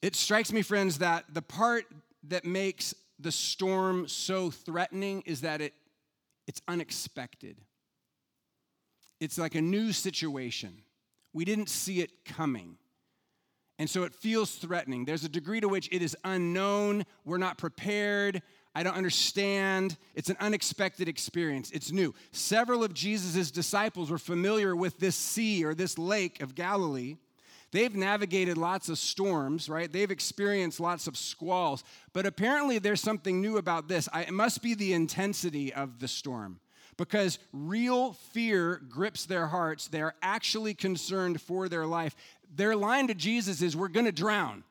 It 0.00 0.16
strikes 0.16 0.52
me, 0.52 0.62
friends, 0.62 0.98
that 0.98 1.24
the 1.32 1.42
part 1.42 1.84
that 2.28 2.44
makes 2.44 2.94
the 3.18 3.32
storm 3.32 4.08
so 4.08 4.50
threatening 4.50 5.22
is 5.26 5.42
that 5.42 5.60
it, 5.60 5.74
it's 6.46 6.60
unexpected. 6.66 7.56
It's 9.20 9.38
like 9.38 9.54
a 9.54 9.62
new 9.62 9.92
situation. 9.92 10.82
We 11.32 11.44
didn't 11.44 11.68
see 11.68 12.00
it 12.00 12.24
coming. 12.24 12.76
And 13.78 13.90
so 13.90 14.04
it 14.04 14.14
feels 14.14 14.54
threatening. 14.54 15.04
There's 15.04 15.24
a 15.24 15.28
degree 15.28 15.60
to 15.60 15.68
which 15.68 15.88
it 15.90 16.00
is 16.00 16.16
unknown. 16.24 17.04
We're 17.24 17.38
not 17.38 17.58
prepared. 17.58 18.42
I 18.74 18.82
don't 18.82 18.96
understand. 18.96 19.96
It's 20.14 20.30
an 20.30 20.36
unexpected 20.40 21.08
experience. 21.08 21.70
It's 21.70 21.92
new. 21.92 22.14
Several 22.32 22.84
of 22.84 22.94
Jesus' 22.94 23.50
disciples 23.50 24.10
were 24.10 24.18
familiar 24.18 24.74
with 24.74 24.98
this 24.98 25.16
sea 25.16 25.64
or 25.64 25.74
this 25.74 25.98
lake 25.98 26.40
of 26.40 26.54
Galilee. 26.54 27.16
They've 27.72 27.94
navigated 27.94 28.56
lots 28.56 28.88
of 28.88 28.98
storms, 28.98 29.68
right? 29.68 29.92
They've 29.92 30.10
experienced 30.10 30.78
lots 30.78 31.08
of 31.08 31.16
squalls. 31.16 31.82
But 32.12 32.26
apparently, 32.26 32.78
there's 32.78 33.00
something 33.00 33.40
new 33.40 33.56
about 33.56 33.88
this. 33.88 34.08
I, 34.12 34.22
it 34.22 34.32
must 34.32 34.62
be 34.62 34.74
the 34.74 34.92
intensity 34.92 35.72
of 35.72 35.98
the 35.98 36.06
storm 36.06 36.60
because 36.96 37.40
real 37.52 38.12
fear 38.12 38.80
grips 38.88 39.26
their 39.26 39.48
hearts. 39.48 39.88
They're 39.88 40.14
actually 40.22 40.74
concerned 40.74 41.40
for 41.40 41.68
their 41.68 41.86
life. 41.86 42.14
Their 42.54 42.76
line 42.76 43.08
to 43.08 43.14
Jesus 43.14 43.62
is, 43.62 43.76
We're 43.76 43.88
going 43.88 44.06
to 44.06 44.12
drown. 44.12 44.64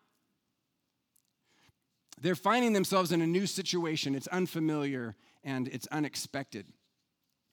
They're 2.22 2.36
finding 2.36 2.72
themselves 2.74 3.12
in 3.12 3.22
a 3.22 3.28
new 3.28 3.46
situation. 3.46 4.16
It's 4.16 4.28
unfamiliar 4.28 5.16
and 5.44 5.68
it's 5.68 5.88
unexpected. 5.88 6.66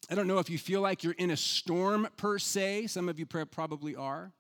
I 0.09 0.15
don't 0.15 0.29
know 0.29 0.39
if 0.39 0.49
you 0.49 0.59
feel 0.59 0.81
like 0.81 1.03
you're 1.03 1.13
in 1.15 1.31
a 1.31 1.37
storm 1.37 2.09
per 2.17 2.39
se. 2.39 2.87
Some 2.87 3.09
of 3.09 3.19
you 3.19 3.27
probably 3.27 3.97
are. 3.97 4.33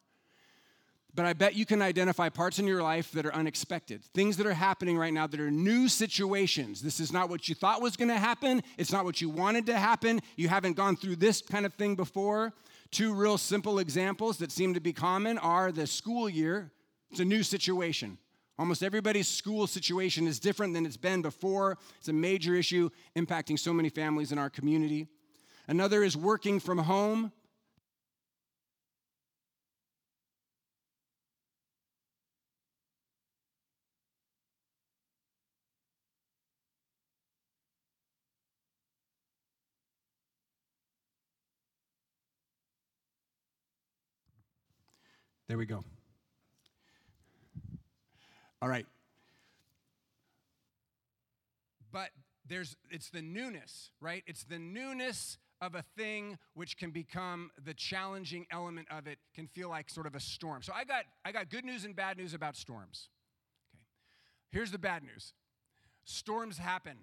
But 1.13 1.27
I 1.27 1.33
bet 1.33 1.57
you 1.57 1.67
can 1.67 1.83
identify 1.83 2.29
parts 2.29 2.61
in 2.61 2.69
your 2.69 2.83
life 2.83 3.11
that 3.13 3.27
are 3.27 3.35
unexpected, 3.35 4.05
things 4.15 4.37
that 4.37 4.47
are 4.47 4.55
happening 4.55 4.97
right 4.97 5.13
now 5.13 5.27
that 5.27 5.41
are 5.41 5.51
new 5.51 5.89
situations. 5.89 6.81
This 6.81 7.01
is 7.01 7.13
not 7.13 7.29
what 7.29 7.49
you 7.49 7.57
thought 7.57 7.83
was 7.83 7.97
going 7.97 8.09
to 8.09 8.19
happen. 8.19 8.63
It's 8.79 8.93
not 8.93 9.05
what 9.05 9.21
you 9.21 9.29
wanted 9.29 9.67
to 9.67 9.77
happen. 9.77 10.21
You 10.37 10.49
haven't 10.49 10.77
gone 10.77 10.97
through 10.97 11.17
this 11.17 11.43
kind 11.43 11.67
of 11.67 11.75
thing 11.75 11.97
before. 11.97 12.53
Two 12.91 13.15
real 13.15 13.39
simple 13.39 13.79
examples 13.79 14.39
that 14.39 14.51
seem 14.51 14.75
to 14.75 14.81
be 14.81 14.93
common 14.93 15.39
are 15.39 15.71
the 15.71 15.87
school 15.87 16.29
year, 16.29 16.73
it's 17.11 17.21
a 17.21 17.25
new 17.25 17.43
situation. 17.43 18.19
Almost 18.59 18.83
everybody's 18.83 19.27
school 19.27 19.67
situation 19.67 20.27
is 20.27 20.39
different 20.39 20.75
than 20.75 20.85
it's 20.85 20.97
been 20.97 21.23
before. 21.23 21.79
It's 21.99 22.09
a 22.09 22.13
major 22.13 22.55
issue 22.55 22.91
impacting 23.17 23.59
so 23.59 23.73
many 23.73 23.89
families 23.89 24.33
in 24.33 24.39
our 24.39 24.51
community. 24.51 25.07
Another 25.67 26.03
is 26.03 26.17
working 26.17 26.61
from 26.61 26.79
home. 26.79 27.33
There 45.51 45.59
we 45.59 45.67
go. 45.67 45.83
All 48.63 48.69
right. 48.69 48.87
But 51.91 52.11
there's 52.47 52.77
it's 52.89 53.11
the 53.11 53.21
newness, 53.21 53.91
right? 54.01 54.23
It's 54.29 54.45
the 54.45 54.61
newness 54.61 55.39
of 55.61 55.75
a 55.75 55.83
thing 55.97 56.39
which 56.55 56.77
can 56.77 56.93
become 56.93 57.51
the 57.65 57.75
challenging 57.75 58.47
element 58.53 58.87
of 58.93 59.09
it 59.09 59.19
can 59.35 59.49
feel 59.49 59.69
like 59.69 59.91
sort 59.91 60.07
of 60.07 60.15
a 60.15 60.21
storm. 60.21 60.63
So 60.63 60.73
I 60.73 60.85
got 60.85 61.03
I 61.25 61.33
got 61.33 61.51
good 61.51 61.65
news 61.65 61.85
and 61.85 61.97
bad 61.97 62.17
news 62.17 62.33
about 62.33 62.55
storms. 62.55 63.09
Okay. 63.75 63.83
Here's 64.53 64.71
the 64.71 64.79
bad 64.79 65.03
news. 65.03 65.33
Storms 66.05 66.59
happen. 66.59 66.97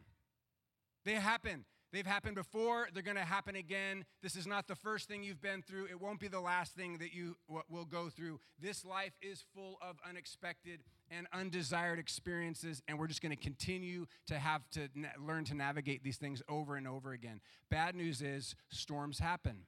They 1.03 1.15
happen. 1.15 1.65
They've 1.93 2.05
happened 2.05 2.35
before, 2.35 2.89
they're 2.93 3.01
going 3.01 3.17
to 3.17 3.23
happen 3.23 3.55
again. 3.55 4.03
This 4.21 4.35
is 4.35 4.45
not 4.45 4.67
the 4.67 4.75
first 4.75 5.07
thing 5.07 5.23
you've 5.23 5.41
been 5.41 5.61
through. 5.61 5.85
It 5.85 6.01
won't 6.01 6.19
be 6.19 6.27
the 6.27 6.41
last 6.41 6.75
thing 6.75 6.97
that 6.97 7.13
you 7.13 7.37
will 7.69 7.85
go 7.85 8.09
through. 8.09 8.39
This 8.59 8.83
life 8.83 9.13
is 9.21 9.45
full 9.55 9.77
of 9.81 9.95
unexpected 10.07 10.81
and 11.09 11.27
undesired 11.31 11.97
experiences, 11.97 12.81
and 12.87 12.99
we're 12.99 13.07
just 13.07 13.21
going 13.21 13.35
to 13.35 13.41
continue 13.41 14.05
to 14.27 14.37
have 14.37 14.69
to 14.71 14.89
na- 14.93 15.07
learn 15.19 15.45
to 15.45 15.55
navigate 15.55 16.03
these 16.03 16.17
things 16.17 16.41
over 16.49 16.75
and 16.75 16.87
over 16.87 17.13
again. 17.13 17.39
Bad 17.69 17.95
news 17.95 18.21
is 18.21 18.55
storms 18.69 19.19
happen. 19.19 19.59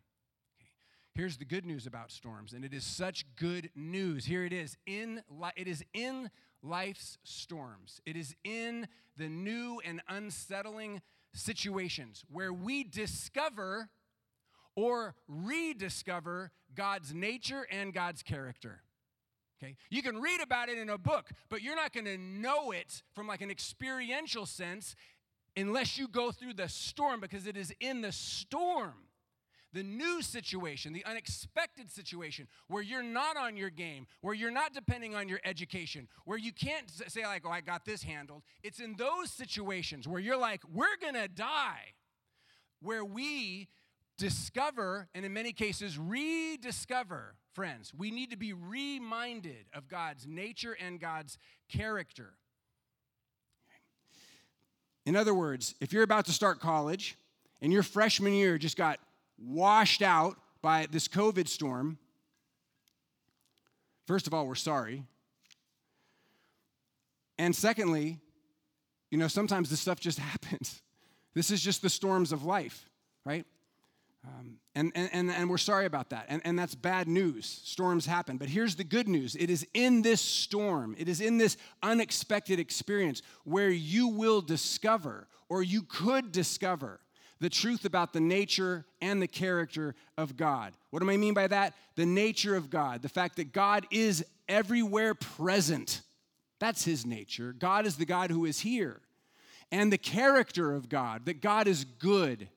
Here's 1.16 1.38
the 1.38 1.46
good 1.46 1.66
news 1.66 1.88
about 1.88 2.12
storms, 2.12 2.54
and 2.54 2.64
it 2.64 2.74
is 2.74 2.84
such 2.84 3.26
good 3.36 3.70
news. 3.76 4.26
Here 4.26 4.46
it 4.46 4.54
is. 4.54 4.78
In 4.86 5.22
li- 5.30 5.52
it 5.56 5.68
is 5.68 5.84
in 5.94 6.30
life's 6.62 7.18
storms. 7.24 8.02
It 8.06 8.16
is 8.16 8.36
in 8.44 8.88
the 9.18 9.28
new 9.28 9.82
and 9.84 10.02
unsettling 10.08 11.02
situations 11.34 12.24
where 12.30 12.54
we 12.54 12.84
discover 12.84 13.90
or 14.76 15.16
rediscover 15.28 16.52
God's 16.76 17.14
nature 17.14 17.68
and 17.72 17.94
God's 17.94 18.24
character. 18.24 18.82
Okay? 19.62 19.76
You 19.90 20.02
can 20.02 20.22
read 20.22 20.42
about 20.42 20.70
it 20.70 20.78
in 20.78 20.90
a 20.90 20.98
book, 20.98 21.30
but 21.50 21.62
you're 21.62 21.76
not 21.76 21.92
going 21.92 22.06
to 22.06 22.18
know 22.18 22.72
it 22.72 23.04
from 23.14 23.28
like 23.28 23.42
an 23.42 23.52
experiential 23.52 24.46
sense 24.46 24.96
unless 25.58 25.98
you 25.98 26.08
go 26.08 26.32
through 26.32 26.54
the 26.54 26.70
storm 26.70 27.20
because 27.20 27.46
it 27.46 27.58
is 27.58 27.74
in 27.80 28.02
the 28.02 28.12
storm 28.12 28.94
the 29.74 29.84
new 29.84 30.22
situation, 30.22 30.94
the 30.94 31.06
unexpected 31.06 31.92
situation, 31.92 32.48
where 32.68 32.82
you're 32.82 33.04
not 33.04 33.38
on 33.38 33.56
your 33.56 33.70
game, 33.70 34.08
where 34.22 34.34
you're 34.34 34.52
not 34.52 34.74
depending 34.74 35.16
on 35.16 35.30
your 35.30 35.40
education, 35.46 36.08
where 36.26 36.38
you 36.38 36.52
can't 36.52 36.90
say, 37.08 37.26
like, 37.26 37.44
oh, 37.46 37.52
I 37.52 37.62
got 37.62 37.86
this 37.86 38.04
handled. 38.04 38.44
It's 38.64 38.80
in 38.80 38.96
those 38.96 39.32
situations 39.32 40.08
where 40.08 40.20
you're 40.20 40.38
like, 40.38 40.62
we're 40.74 40.98
gonna 41.02 41.28
die, 41.28 41.94
where 42.82 43.06
we 43.06 43.68
discover, 44.18 45.08
and 45.14 45.24
in 45.26 45.34
many 45.34 45.54
cases, 45.54 45.98
rediscover, 45.98 47.36
friends, 47.54 47.94
we 47.98 48.12
need 48.12 48.32
to 48.32 48.38
be 48.38 48.54
reminded 48.54 49.66
of 49.74 49.88
God's 49.88 50.28
nature 50.28 50.76
and 50.80 51.00
God's 51.00 51.38
character. 51.72 52.34
In 55.06 55.16
other 55.16 55.34
words, 55.34 55.76
if 55.80 55.94
you're 55.94 56.04
about 56.04 56.26
to 56.26 56.32
start 56.32 56.60
college 56.60 57.18
and 57.62 57.74
your 57.74 57.84
freshman 57.84 58.34
year 58.34 58.58
just 58.58 58.78
got 58.78 59.00
washed 59.42 60.02
out 60.02 60.38
by 60.62 60.88
this 60.92 61.08
COVID 61.08 61.48
storm, 61.48 61.98
first 64.08 64.28
of 64.28 64.34
all, 64.34 64.46
we're 64.46 64.56
sorry. 64.56 65.04
And 67.38 67.56
secondly, 67.56 68.20
you 69.12 69.18
know, 69.18 69.28
sometimes 69.28 69.70
this 69.70 69.80
stuff 69.80 70.00
just 70.00 70.20
happens. 70.32 70.82
This 71.34 71.52
is 71.52 71.62
just 71.62 71.82
the 71.82 71.90
storms 71.90 72.32
of 72.32 72.44
life, 72.44 72.90
right? 73.26 73.46
Um, 74.26 74.58
and, 74.76 74.92
and, 74.96 75.32
and 75.32 75.50
we're 75.50 75.58
sorry 75.58 75.86
about 75.86 76.10
that. 76.10 76.26
And, 76.28 76.42
and 76.44 76.60
that's 76.60 76.76
bad 76.76 77.08
news. 77.08 77.62
Storms 77.64 78.06
happen. 78.06 78.38
But 78.38 78.50
here's 78.50 78.76
the 78.76 78.84
good 78.84 79.08
news 79.08 79.36
it 79.36 79.50
is 79.50 79.66
in 79.74 80.02
this 80.02 80.22
storm, 80.22 80.96
it 80.98 81.08
is 81.08 81.22
in 81.22 81.38
this 81.38 81.58
unexpected 81.82 82.60
experience 82.60 83.22
where 83.46 83.70
you 83.70 84.10
will 84.10 84.42
discover, 84.42 85.28
or 85.48 85.64
you 85.64 85.84
could 85.84 86.32
discover, 86.32 87.00
the 87.40 87.50
truth 87.50 87.86
about 87.86 88.14
the 88.14 88.20
nature 88.20 88.86
and 89.02 89.22
the 89.22 89.28
character 89.28 89.96
of 90.18 90.36
God. 90.36 90.74
What 90.90 91.02
do 91.02 91.10
I 91.10 91.18
mean 91.18 91.34
by 91.34 91.48
that? 91.48 91.74
The 91.96 92.06
nature 92.06 92.56
of 92.56 92.70
God, 92.70 93.02
the 93.02 93.10
fact 93.10 93.38
that 93.38 93.54
God 93.54 93.86
is 93.92 94.26
everywhere 94.48 95.14
present. 95.14 96.02
That's 96.60 96.84
his 96.84 97.06
nature. 97.06 97.54
God 97.54 97.86
is 97.86 97.96
the 97.96 98.06
God 98.06 98.32
who 98.32 98.46
is 98.46 98.60
here. 98.60 99.00
And 99.72 99.94
the 99.94 99.98
character 99.98 100.74
of 100.74 100.90
God, 100.90 101.26
that 101.26 101.42
God 101.42 101.68
is 101.68 101.86
good 101.86 102.50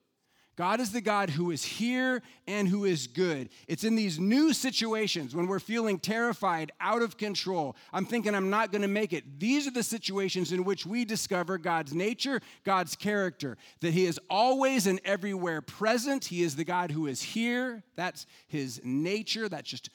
God 0.54 0.80
is 0.80 0.92
the 0.92 1.00
God 1.00 1.30
who 1.30 1.50
is 1.50 1.64
here 1.64 2.23
and 2.47 2.68
who 2.68 2.85
is 2.85 3.06
good. 3.06 3.49
It's 3.68 3.85
in 3.85 3.97
these 3.97 4.21
new 4.21 4.52
situations 4.52 5.35
when 5.35 5.47
we're 5.47 5.59
feeling 5.59 5.99
terrified, 5.99 6.73
out 6.78 7.00
of 7.00 7.16
control. 7.16 7.75
I'm 7.90 8.04
thinking 8.04 8.35
I'm 8.35 8.50
not 8.50 8.71
going 8.71 8.82
to 8.82 8.88
make 8.88 9.14
it. 9.14 9.40
These 9.40 9.66
are 9.66 9.71
the 9.71 9.82
situations 9.82 10.52
in 10.52 10.64
which 10.64 10.85
we 10.85 11.06
discover 11.06 11.56
God's 11.56 11.94
nature, 11.94 12.40
God's 12.64 12.97
character, 12.97 13.56
that 13.80 13.94
He 13.94 14.04
is 14.04 14.21
always 14.28 14.87
and 14.87 15.00
everywhere 15.06 15.62
present. 15.62 16.26
He 16.26 16.42
is 16.42 16.54
the 16.54 16.64
God 16.64 16.91
who 16.91 17.06
is 17.06 17.23
here. 17.23 17.82
That's 17.97 18.26
His 18.47 18.78
nature. 18.84 19.49
That's 19.49 19.71
just 19.71 19.88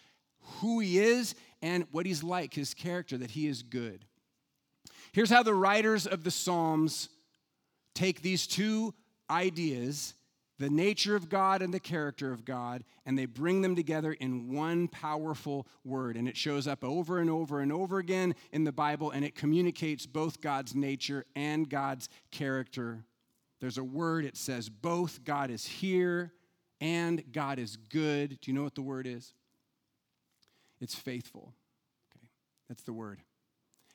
who 0.59 0.79
He 0.79 0.97
is 0.97 1.35
and 1.61 1.85
what 1.91 2.07
He's 2.07 2.23
like, 2.23 2.55
His 2.55 2.73
character, 2.73 3.15
that 3.19 3.31
He 3.31 3.45
is 3.45 3.61
good. 3.61 4.05
Here's 5.11 5.29
how 5.29 5.43
the 5.43 5.53
writers 5.53 6.07
of 6.07 6.23
the 6.23 6.31
Psalms 6.31 7.09
take 7.93 8.23
these 8.23 8.47
two 8.47 8.95
ideas 9.29 10.15
the 10.59 10.69
nature 10.69 11.15
of 11.15 11.29
God 11.29 11.61
and 11.61 11.73
the 11.73 11.79
character 11.79 12.31
of 12.31 12.43
God, 12.43 12.83
and 13.05 13.17
they 13.17 13.25
bring 13.25 13.61
them 13.61 13.75
together 13.75 14.13
in 14.13 14.51
one 14.51 14.87
powerful 14.87 15.67
word. 15.83 16.17
And 16.17 16.27
it 16.27 16.35
shows 16.35 16.67
up 16.67 16.83
over 16.83 17.19
and 17.19 17.29
over 17.29 17.59
and 17.59 17.71
over 17.71 17.99
again 17.99 18.33
in 18.51 18.63
the 18.63 18.71
Bible, 18.71 19.11
and 19.11 19.23
it 19.23 19.35
communicates 19.35 20.05
both 20.05 20.41
God's 20.41 20.75
nature 20.75 21.25
and 21.35 21.69
God's 21.69 22.09
character. 22.31 23.03
There's 23.59 23.77
a 23.77 23.83
word, 23.83 24.25
it 24.25 24.37
says 24.37 24.69
both 24.69 25.23
God 25.23 25.49
is 25.49 25.65
here 25.65 26.31
and 26.79 27.23
God 27.31 27.59
is 27.59 27.75
good. 27.75 28.39
Do 28.41 28.51
you 28.51 28.53
know 28.53 28.63
what 28.63 28.75
the 28.75 28.81
word 28.81 29.07
is? 29.07 29.33
It's 30.79 30.95
faithful. 30.95 31.53
Okay, 32.11 32.27
that's 32.67 32.83
the 32.83 32.93
word. 32.93 33.19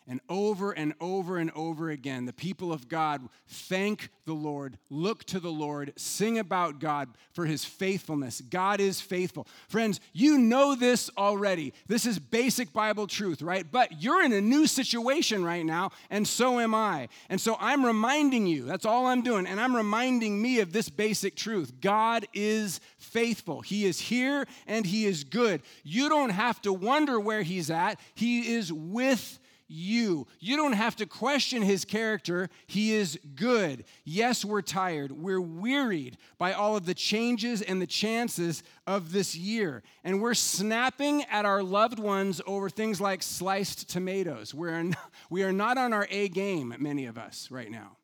And 0.08 0.20
over 0.28 0.72
and 0.72 0.94
over 1.00 1.38
and 1.38 1.50
over 1.52 1.90
again, 1.90 2.26
the 2.26 2.32
people 2.32 2.72
of 2.72 2.88
God 2.88 3.28
thank 3.46 4.10
the 4.24 4.32
Lord, 4.32 4.78
look 4.90 5.24
to 5.26 5.38
the 5.38 5.50
Lord, 5.50 5.92
sing 5.96 6.38
about 6.38 6.80
God 6.80 7.08
for 7.32 7.46
his 7.46 7.64
faithfulness. 7.64 8.40
God 8.40 8.80
is 8.80 9.00
faithful. 9.00 9.46
Friends, 9.68 10.00
you 10.12 10.38
know 10.38 10.74
this 10.74 11.08
already. 11.16 11.72
This 11.86 12.04
is 12.04 12.18
basic 12.18 12.72
Bible 12.72 13.06
truth, 13.06 13.42
right? 13.42 13.64
But 13.70 14.02
you're 14.02 14.24
in 14.24 14.32
a 14.32 14.40
new 14.40 14.66
situation 14.66 15.44
right 15.44 15.64
now, 15.64 15.90
and 16.10 16.26
so 16.26 16.58
am 16.58 16.74
I. 16.74 17.08
And 17.28 17.40
so 17.40 17.56
I'm 17.60 17.84
reminding 17.84 18.46
you, 18.46 18.64
that's 18.64 18.86
all 18.86 19.06
I'm 19.06 19.22
doing, 19.22 19.46
and 19.46 19.60
I'm 19.60 19.74
reminding 19.74 20.40
me 20.40 20.60
of 20.60 20.72
this 20.72 20.88
basic 20.88 21.36
truth 21.36 21.80
God 21.80 22.26
is 22.32 22.80
faithful. 22.98 23.60
He 23.60 23.84
is 23.84 24.00
here 24.00 24.46
and 24.66 24.86
he 24.86 25.06
is 25.06 25.24
good. 25.24 25.62
You 25.84 26.08
don't 26.08 26.30
have 26.30 26.60
to 26.62 26.72
wonder 26.72 27.20
where 27.20 27.42
he's 27.42 27.70
at, 27.70 28.00
he 28.14 28.54
is 28.54 28.72
with 28.72 29.38
you. 29.68 30.26
You 30.40 30.56
don't 30.56 30.72
have 30.72 30.96
to 30.96 31.06
question 31.06 31.62
his 31.62 31.84
character. 31.84 32.48
He 32.66 32.94
is 32.94 33.18
good. 33.34 33.84
Yes, 34.04 34.44
we're 34.44 34.62
tired. 34.62 35.12
We're 35.12 35.40
wearied 35.40 36.18
by 36.38 36.52
all 36.52 36.76
of 36.76 36.86
the 36.86 36.94
changes 36.94 37.62
and 37.62 37.80
the 37.80 37.86
chances 37.86 38.62
of 38.86 39.12
this 39.12 39.36
year. 39.36 39.82
And 40.04 40.20
we're 40.20 40.34
snapping 40.34 41.24
at 41.24 41.44
our 41.44 41.62
loved 41.62 41.98
ones 41.98 42.40
over 42.46 42.68
things 42.68 43.00
like 43.00 43.22
sliced 43.22 43.88
tomatoes. 43.88 44.54
We're 44.54 44.90
we 45.30 45.42
are 45.42 45.52
not 45.52 45.78
on 45.78 45.92
our 45.92 46.06
A 46.10 46.28
game, 46.28 46.74
many 46.78 47.06
of 47.06 47.18
us, 47.18 47.50
right 47.50 47.70
now. 47.70 47.96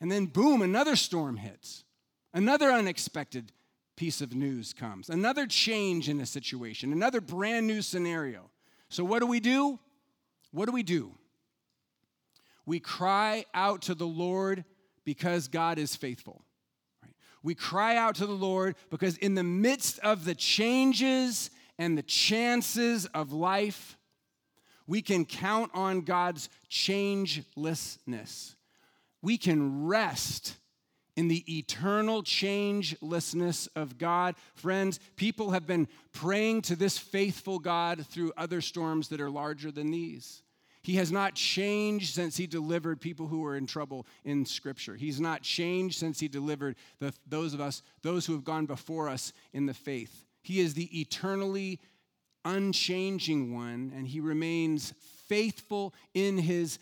And 0.00 0.10
then, 0.10 0.26
boom, 0.26 0.62
another 0.62 0.96
storm 0.96 1.36
hits. 1.36 1.84
Another 2.32 2.70
unexpected 2.70 3.52
piece 3.96 4.20
of 4.20 4.34
news 4.34 4.72
comes. 4.72 5.08
Another 5.08 5.46
change 5.46 6.08
in 6.08 6.20
a 6.20 6.26
situation. 6.26 6.92
Another 6.92 7.20
brand 7.20 7.66
new 7.66 7.82
scenario. 7.82 8.50
So, 8.88 9.04
what 9.04 9.18
do 9.20 9.26
we 9.26 9.40
do? 9.40 9.78
What 10.52 10.66
do 10.66 10.72
we 10.72 10.82
do? 10.82 11.12
We 12.66 12.80
cry 12.80 13.44
out 13.54 13.82
to 13.82 13.94
the 13.94 14.06
Lord 14.06 14.64
because 15.04 15.48
God 15.48 15.78
is 15.78 15.96
faithful. 15.96 16.44
Right? 17.02 17.14
We 17.42 17.54
cry 17.54 17.96
out 17.96 18.16
to 18.16 18.26
the 18.26 18.32
Lord 18.32 18.76
because 18.90 19.16
in 19.16 19.34
the 19.34 19.42
midst 19.42 19.98
of 20.00 20.24
the 20.24 20.34
changes 20.34 21.50
and 21.78 21.96
the 21.96 22.02
chances 22.02 23.06
of 23.06 23.32
life, 23.32 23.96
we 24.86 25.02
can 25.02 25.24
count 25.24 25.70
on 25.74 26.02
God's 26.02 26.48
changelessness. 26.70 28.54
We 29.22 29.38
can 29.38 29.86
rest 29.86 30.56
in 31.18 31.26
the 31.26 31.58
eternal 31.58 32.22
changelessness 32.22 33.68
of 33.74 33.98
God. 33.98 34.36
Friends, 34.54 35.00
people 35.16 35.50
have 35.50 35.66
been 35.66 35.88
praying 36.12 36.62
to 36.62 36.76
this 36.76 36.96
faithful 36.96 37.58
God 37.58 38.06
through 38.06 38.32
other 38.36 38.60
storms 38.60 39.08
that 39.08 39.20
are 39.20 39.28
larger 39.28 39.72
than 39.72 39.90
these. 39.90 40.44
He 40.80 40.94
has 40.94 41.10
not 41.10 41.34
changed 41.34 42.14
since 42.14 42.36
he 42.36 42.46
delivered 42.46 43.00
people 43.00 43.26
who 43.26 43.40
were 43.40 43.56
in 43.56 43.66
trouble 43.66 44.06
in 44.24 44.46
Scripture. 44.46 44.94
He's 44.94 45.20
not 45.20 45.42
changed 45.42 45.98
since 45.98 46.20
he 46.20 46.28
delivered 46.28 46.76
the, 47.00 47.12
those 47.26 47.52
of 47.52 47.60
us, 47.60 47.82
those 48.02 48.24
who 48.24 48.34
have 48.34 48.44
gone 48.44 48.66
before 48.66 49.08
us 49.08 49.32
in 49.52 49.66
the 49.66 49.74
faith. 49.74 50.24
He 50.40 50.60
is 50.60 50.74
the 50.74 51.00
eternally 51.00 51.80
unchanging 52.44 53.52
one, 53.52 53.92
and 53.92 54.06
he 54.06 54.20
remains 54.20 54.94
faithful 55.26 55.94
in 56.14 56.38
his 56.38 56.78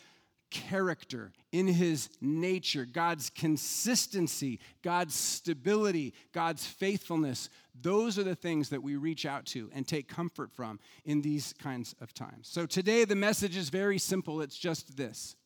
character, 0.50 1.32
in 1.52 1.66
his 1.66 2.08
nature, 2.20 2.84
God's 2.84 3.30
consistency, 3.30 4.60
God's 4.82 5.14
stability, 5.14 6.14
God's 6.32 6.66
faithfulness. 6.66 7.48
Those 7.80 8.18
are 8.18 8.22
the 8.22 8.34
things 8.34 8.68
that 8.70 8.82
we 8.82 8.96
reach 8.96 9.26
out 9.26 9.46
to 9.46 9.70
and 9.74 9.86
take 9.86 10.08
comfort 10.08 10.52
from 10.52 10.78
in 11.04 11.22
these 11.22 11.52
kinds 11.52 11.94
of 12.00 12.14
times. 12.14 12.48
So 12.48 12.66
today, 12.66 13.04
the 13.04 13.16
message 13.16 13.56
is 13.56 13.70
very 13.70 13.98
simple 13.98 14.40
it's 14.40 14.58
just 14.58 14.96
this 14.96 15.36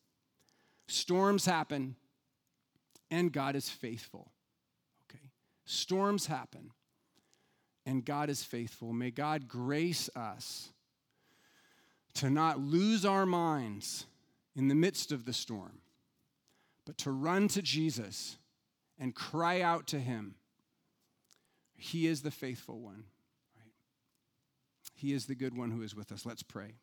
storms 0.86 1.46
happen, 1.46 1.96
and 3.10 3.32
God 3.32 3.56
is 3.56 3.68
faithful. 3.68 4.32
Okay? 5.08 5.30
Storms 5.64 6.26
happen, 6.26 6.72
and 7.86 8.04
God 8.04 8.28
is 8.28 8.42
faithful. 8.42 8.92
May 8.92 9.10
God 9.10 9.48
grace 9.48 10.10
us 10.16 10.70
to 12.14 12.28
not 12.28 12.58
lose 12.58 13.04
our 13.04 13.24
minds 13.24 14.06
in 14.56 14.68
the 14.68 14.74
midst 14.74 15.12
of 15.12 15.24
the 15.24 15.32
storm, 15.32 15.80
but 16.84 16.98
to 16.98 17.10
run 17.10 17.48
to 17.48 17.62
Jesus 17.62 18.36
and 18.98 19.14
cry 19.14 19.60
out 19.60 19.86
to 19.88 19.98
him. 19.98 20.34
He 21.76 22.06
is 22.06 22.22
the 22.22 22.30
faithful 22.30 22.80
one, 22.80 23.04
right? 23.56 23.72
He 24.94 25.14
is 25.14 25.26
the 25.26 25.34
good 25.34 25.56
one 25.56 25.70
who 25.70 25.82
is 25.82 25.94
with 25.94 26.12
us. 26.12 26.26
Let's 26.26 26.42
pray. 26.42 26.74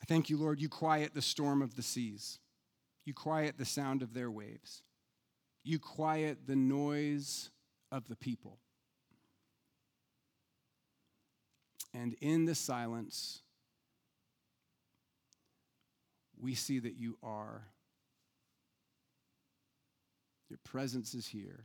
I 0.00 0.04
thank 0.06 0.30
you, 0.30 0.36
Lord, 0.36 0.60
you 0.60 0.68
quiet 0.68 1.14
the 1.14 1.22
storm 1.22 1.62
of 1.62 1.74
the 1.74 1.82
seas. 1.82 2.38
You 3.04 3.14
quiet 3.14 3.58
the 3.58 3.64
sound 3.64 4.02
of 4.02 4.14
their 4.14 4.30
waves. 4.30 4.82
You 5.64 5.80
quiet 5.80 6.46
the 6.46 6.54
noise 6.54 7.50
of 7.90 8.06
the 8.06 8.16
people. 8.16 8.58
And 11.98 12.14
in 12.20 12.44
the 12.44 12.54
silence, 12.54 13.40
we 16.38 16.54
see 16.54 16.78
that 16.78 16.96
you 16.96 17.16
are. 17.22 17.62
Your 20.50 20.58
presence 20.62 21.14
is 21.14 21.26
here 21.26 21.64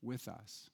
with 0.00 0.26
us. 0.26 0.70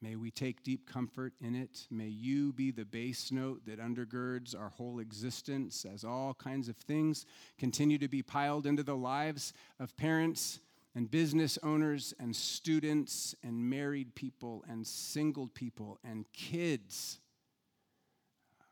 May 0.00 0.16
we 0.16 0.30
take 0.30 0.62
deep 0.62 0.90
comfort 0.90 1.34
in 1.40 1.54
it. 1.54 1.86
May 1.90 2.08
you 2.08 2.52
be 2.52 2.70
the 2.70 2.84
bass 2.84 3.30
note 3.30 3.66
that 3.66 3.78
undergirds 3.78 4.58
our 4.58 4.70
whole 4.70 4.98
existence 4.98 5.84
as 5.84 6.04
all 6.04 6.34
kinds 6.34 6.68
of 6.68 6.76
things 6.76 7.26
continue 7.58 7.98
to 7.98 8.08
be 8.08 8.22
piled 8.22 8.66
into 8.66 8.82
the 8.82 8.96
lives 8.96 9.52
of 9.78 9.96
parents 9.96 10.60
and 10.96 11.10
business 11.10 11.58
owners 11.62 12.12
and 12.18 12.34
students 12.34 13.34
and 13.44 13.70
married 13.70 14.14
people 14.14 14.64
and 14.68 14.84
single 14.86 15.46
people 15.46 15.98
and 16.02 16.24
kids. 16.32 17.20
Um, 18.58 18.66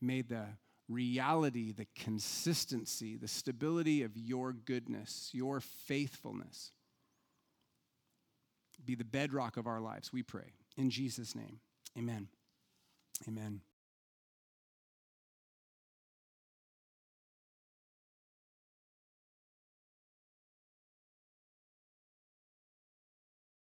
may 0.00 0.22
the 0.22 0.46
reality, 0.88 1.72
the 1.72 1.86
consistency, 1.96 3.16
the 3.16 3.28
stability 3.28 4.02
of 4.02 4.16
your 4.16 4.52
goodness, 4.52 5.30
your 5.32 5.60
faithfulness 5.60 6.72
be 8.84 8.94
the 8.94 9.04
bedrock 9.04 9.56
of 9.56 9.66
our 9.66 9.80
lives, 9.80 10.12
we 10.12 10.22
pray. 10.22 10.54
In 10.76 10.90
Jesus' 10.90 11.34
name, 11.34 11.60
amen. 11.96 12.28
Amen. 13.28 13.60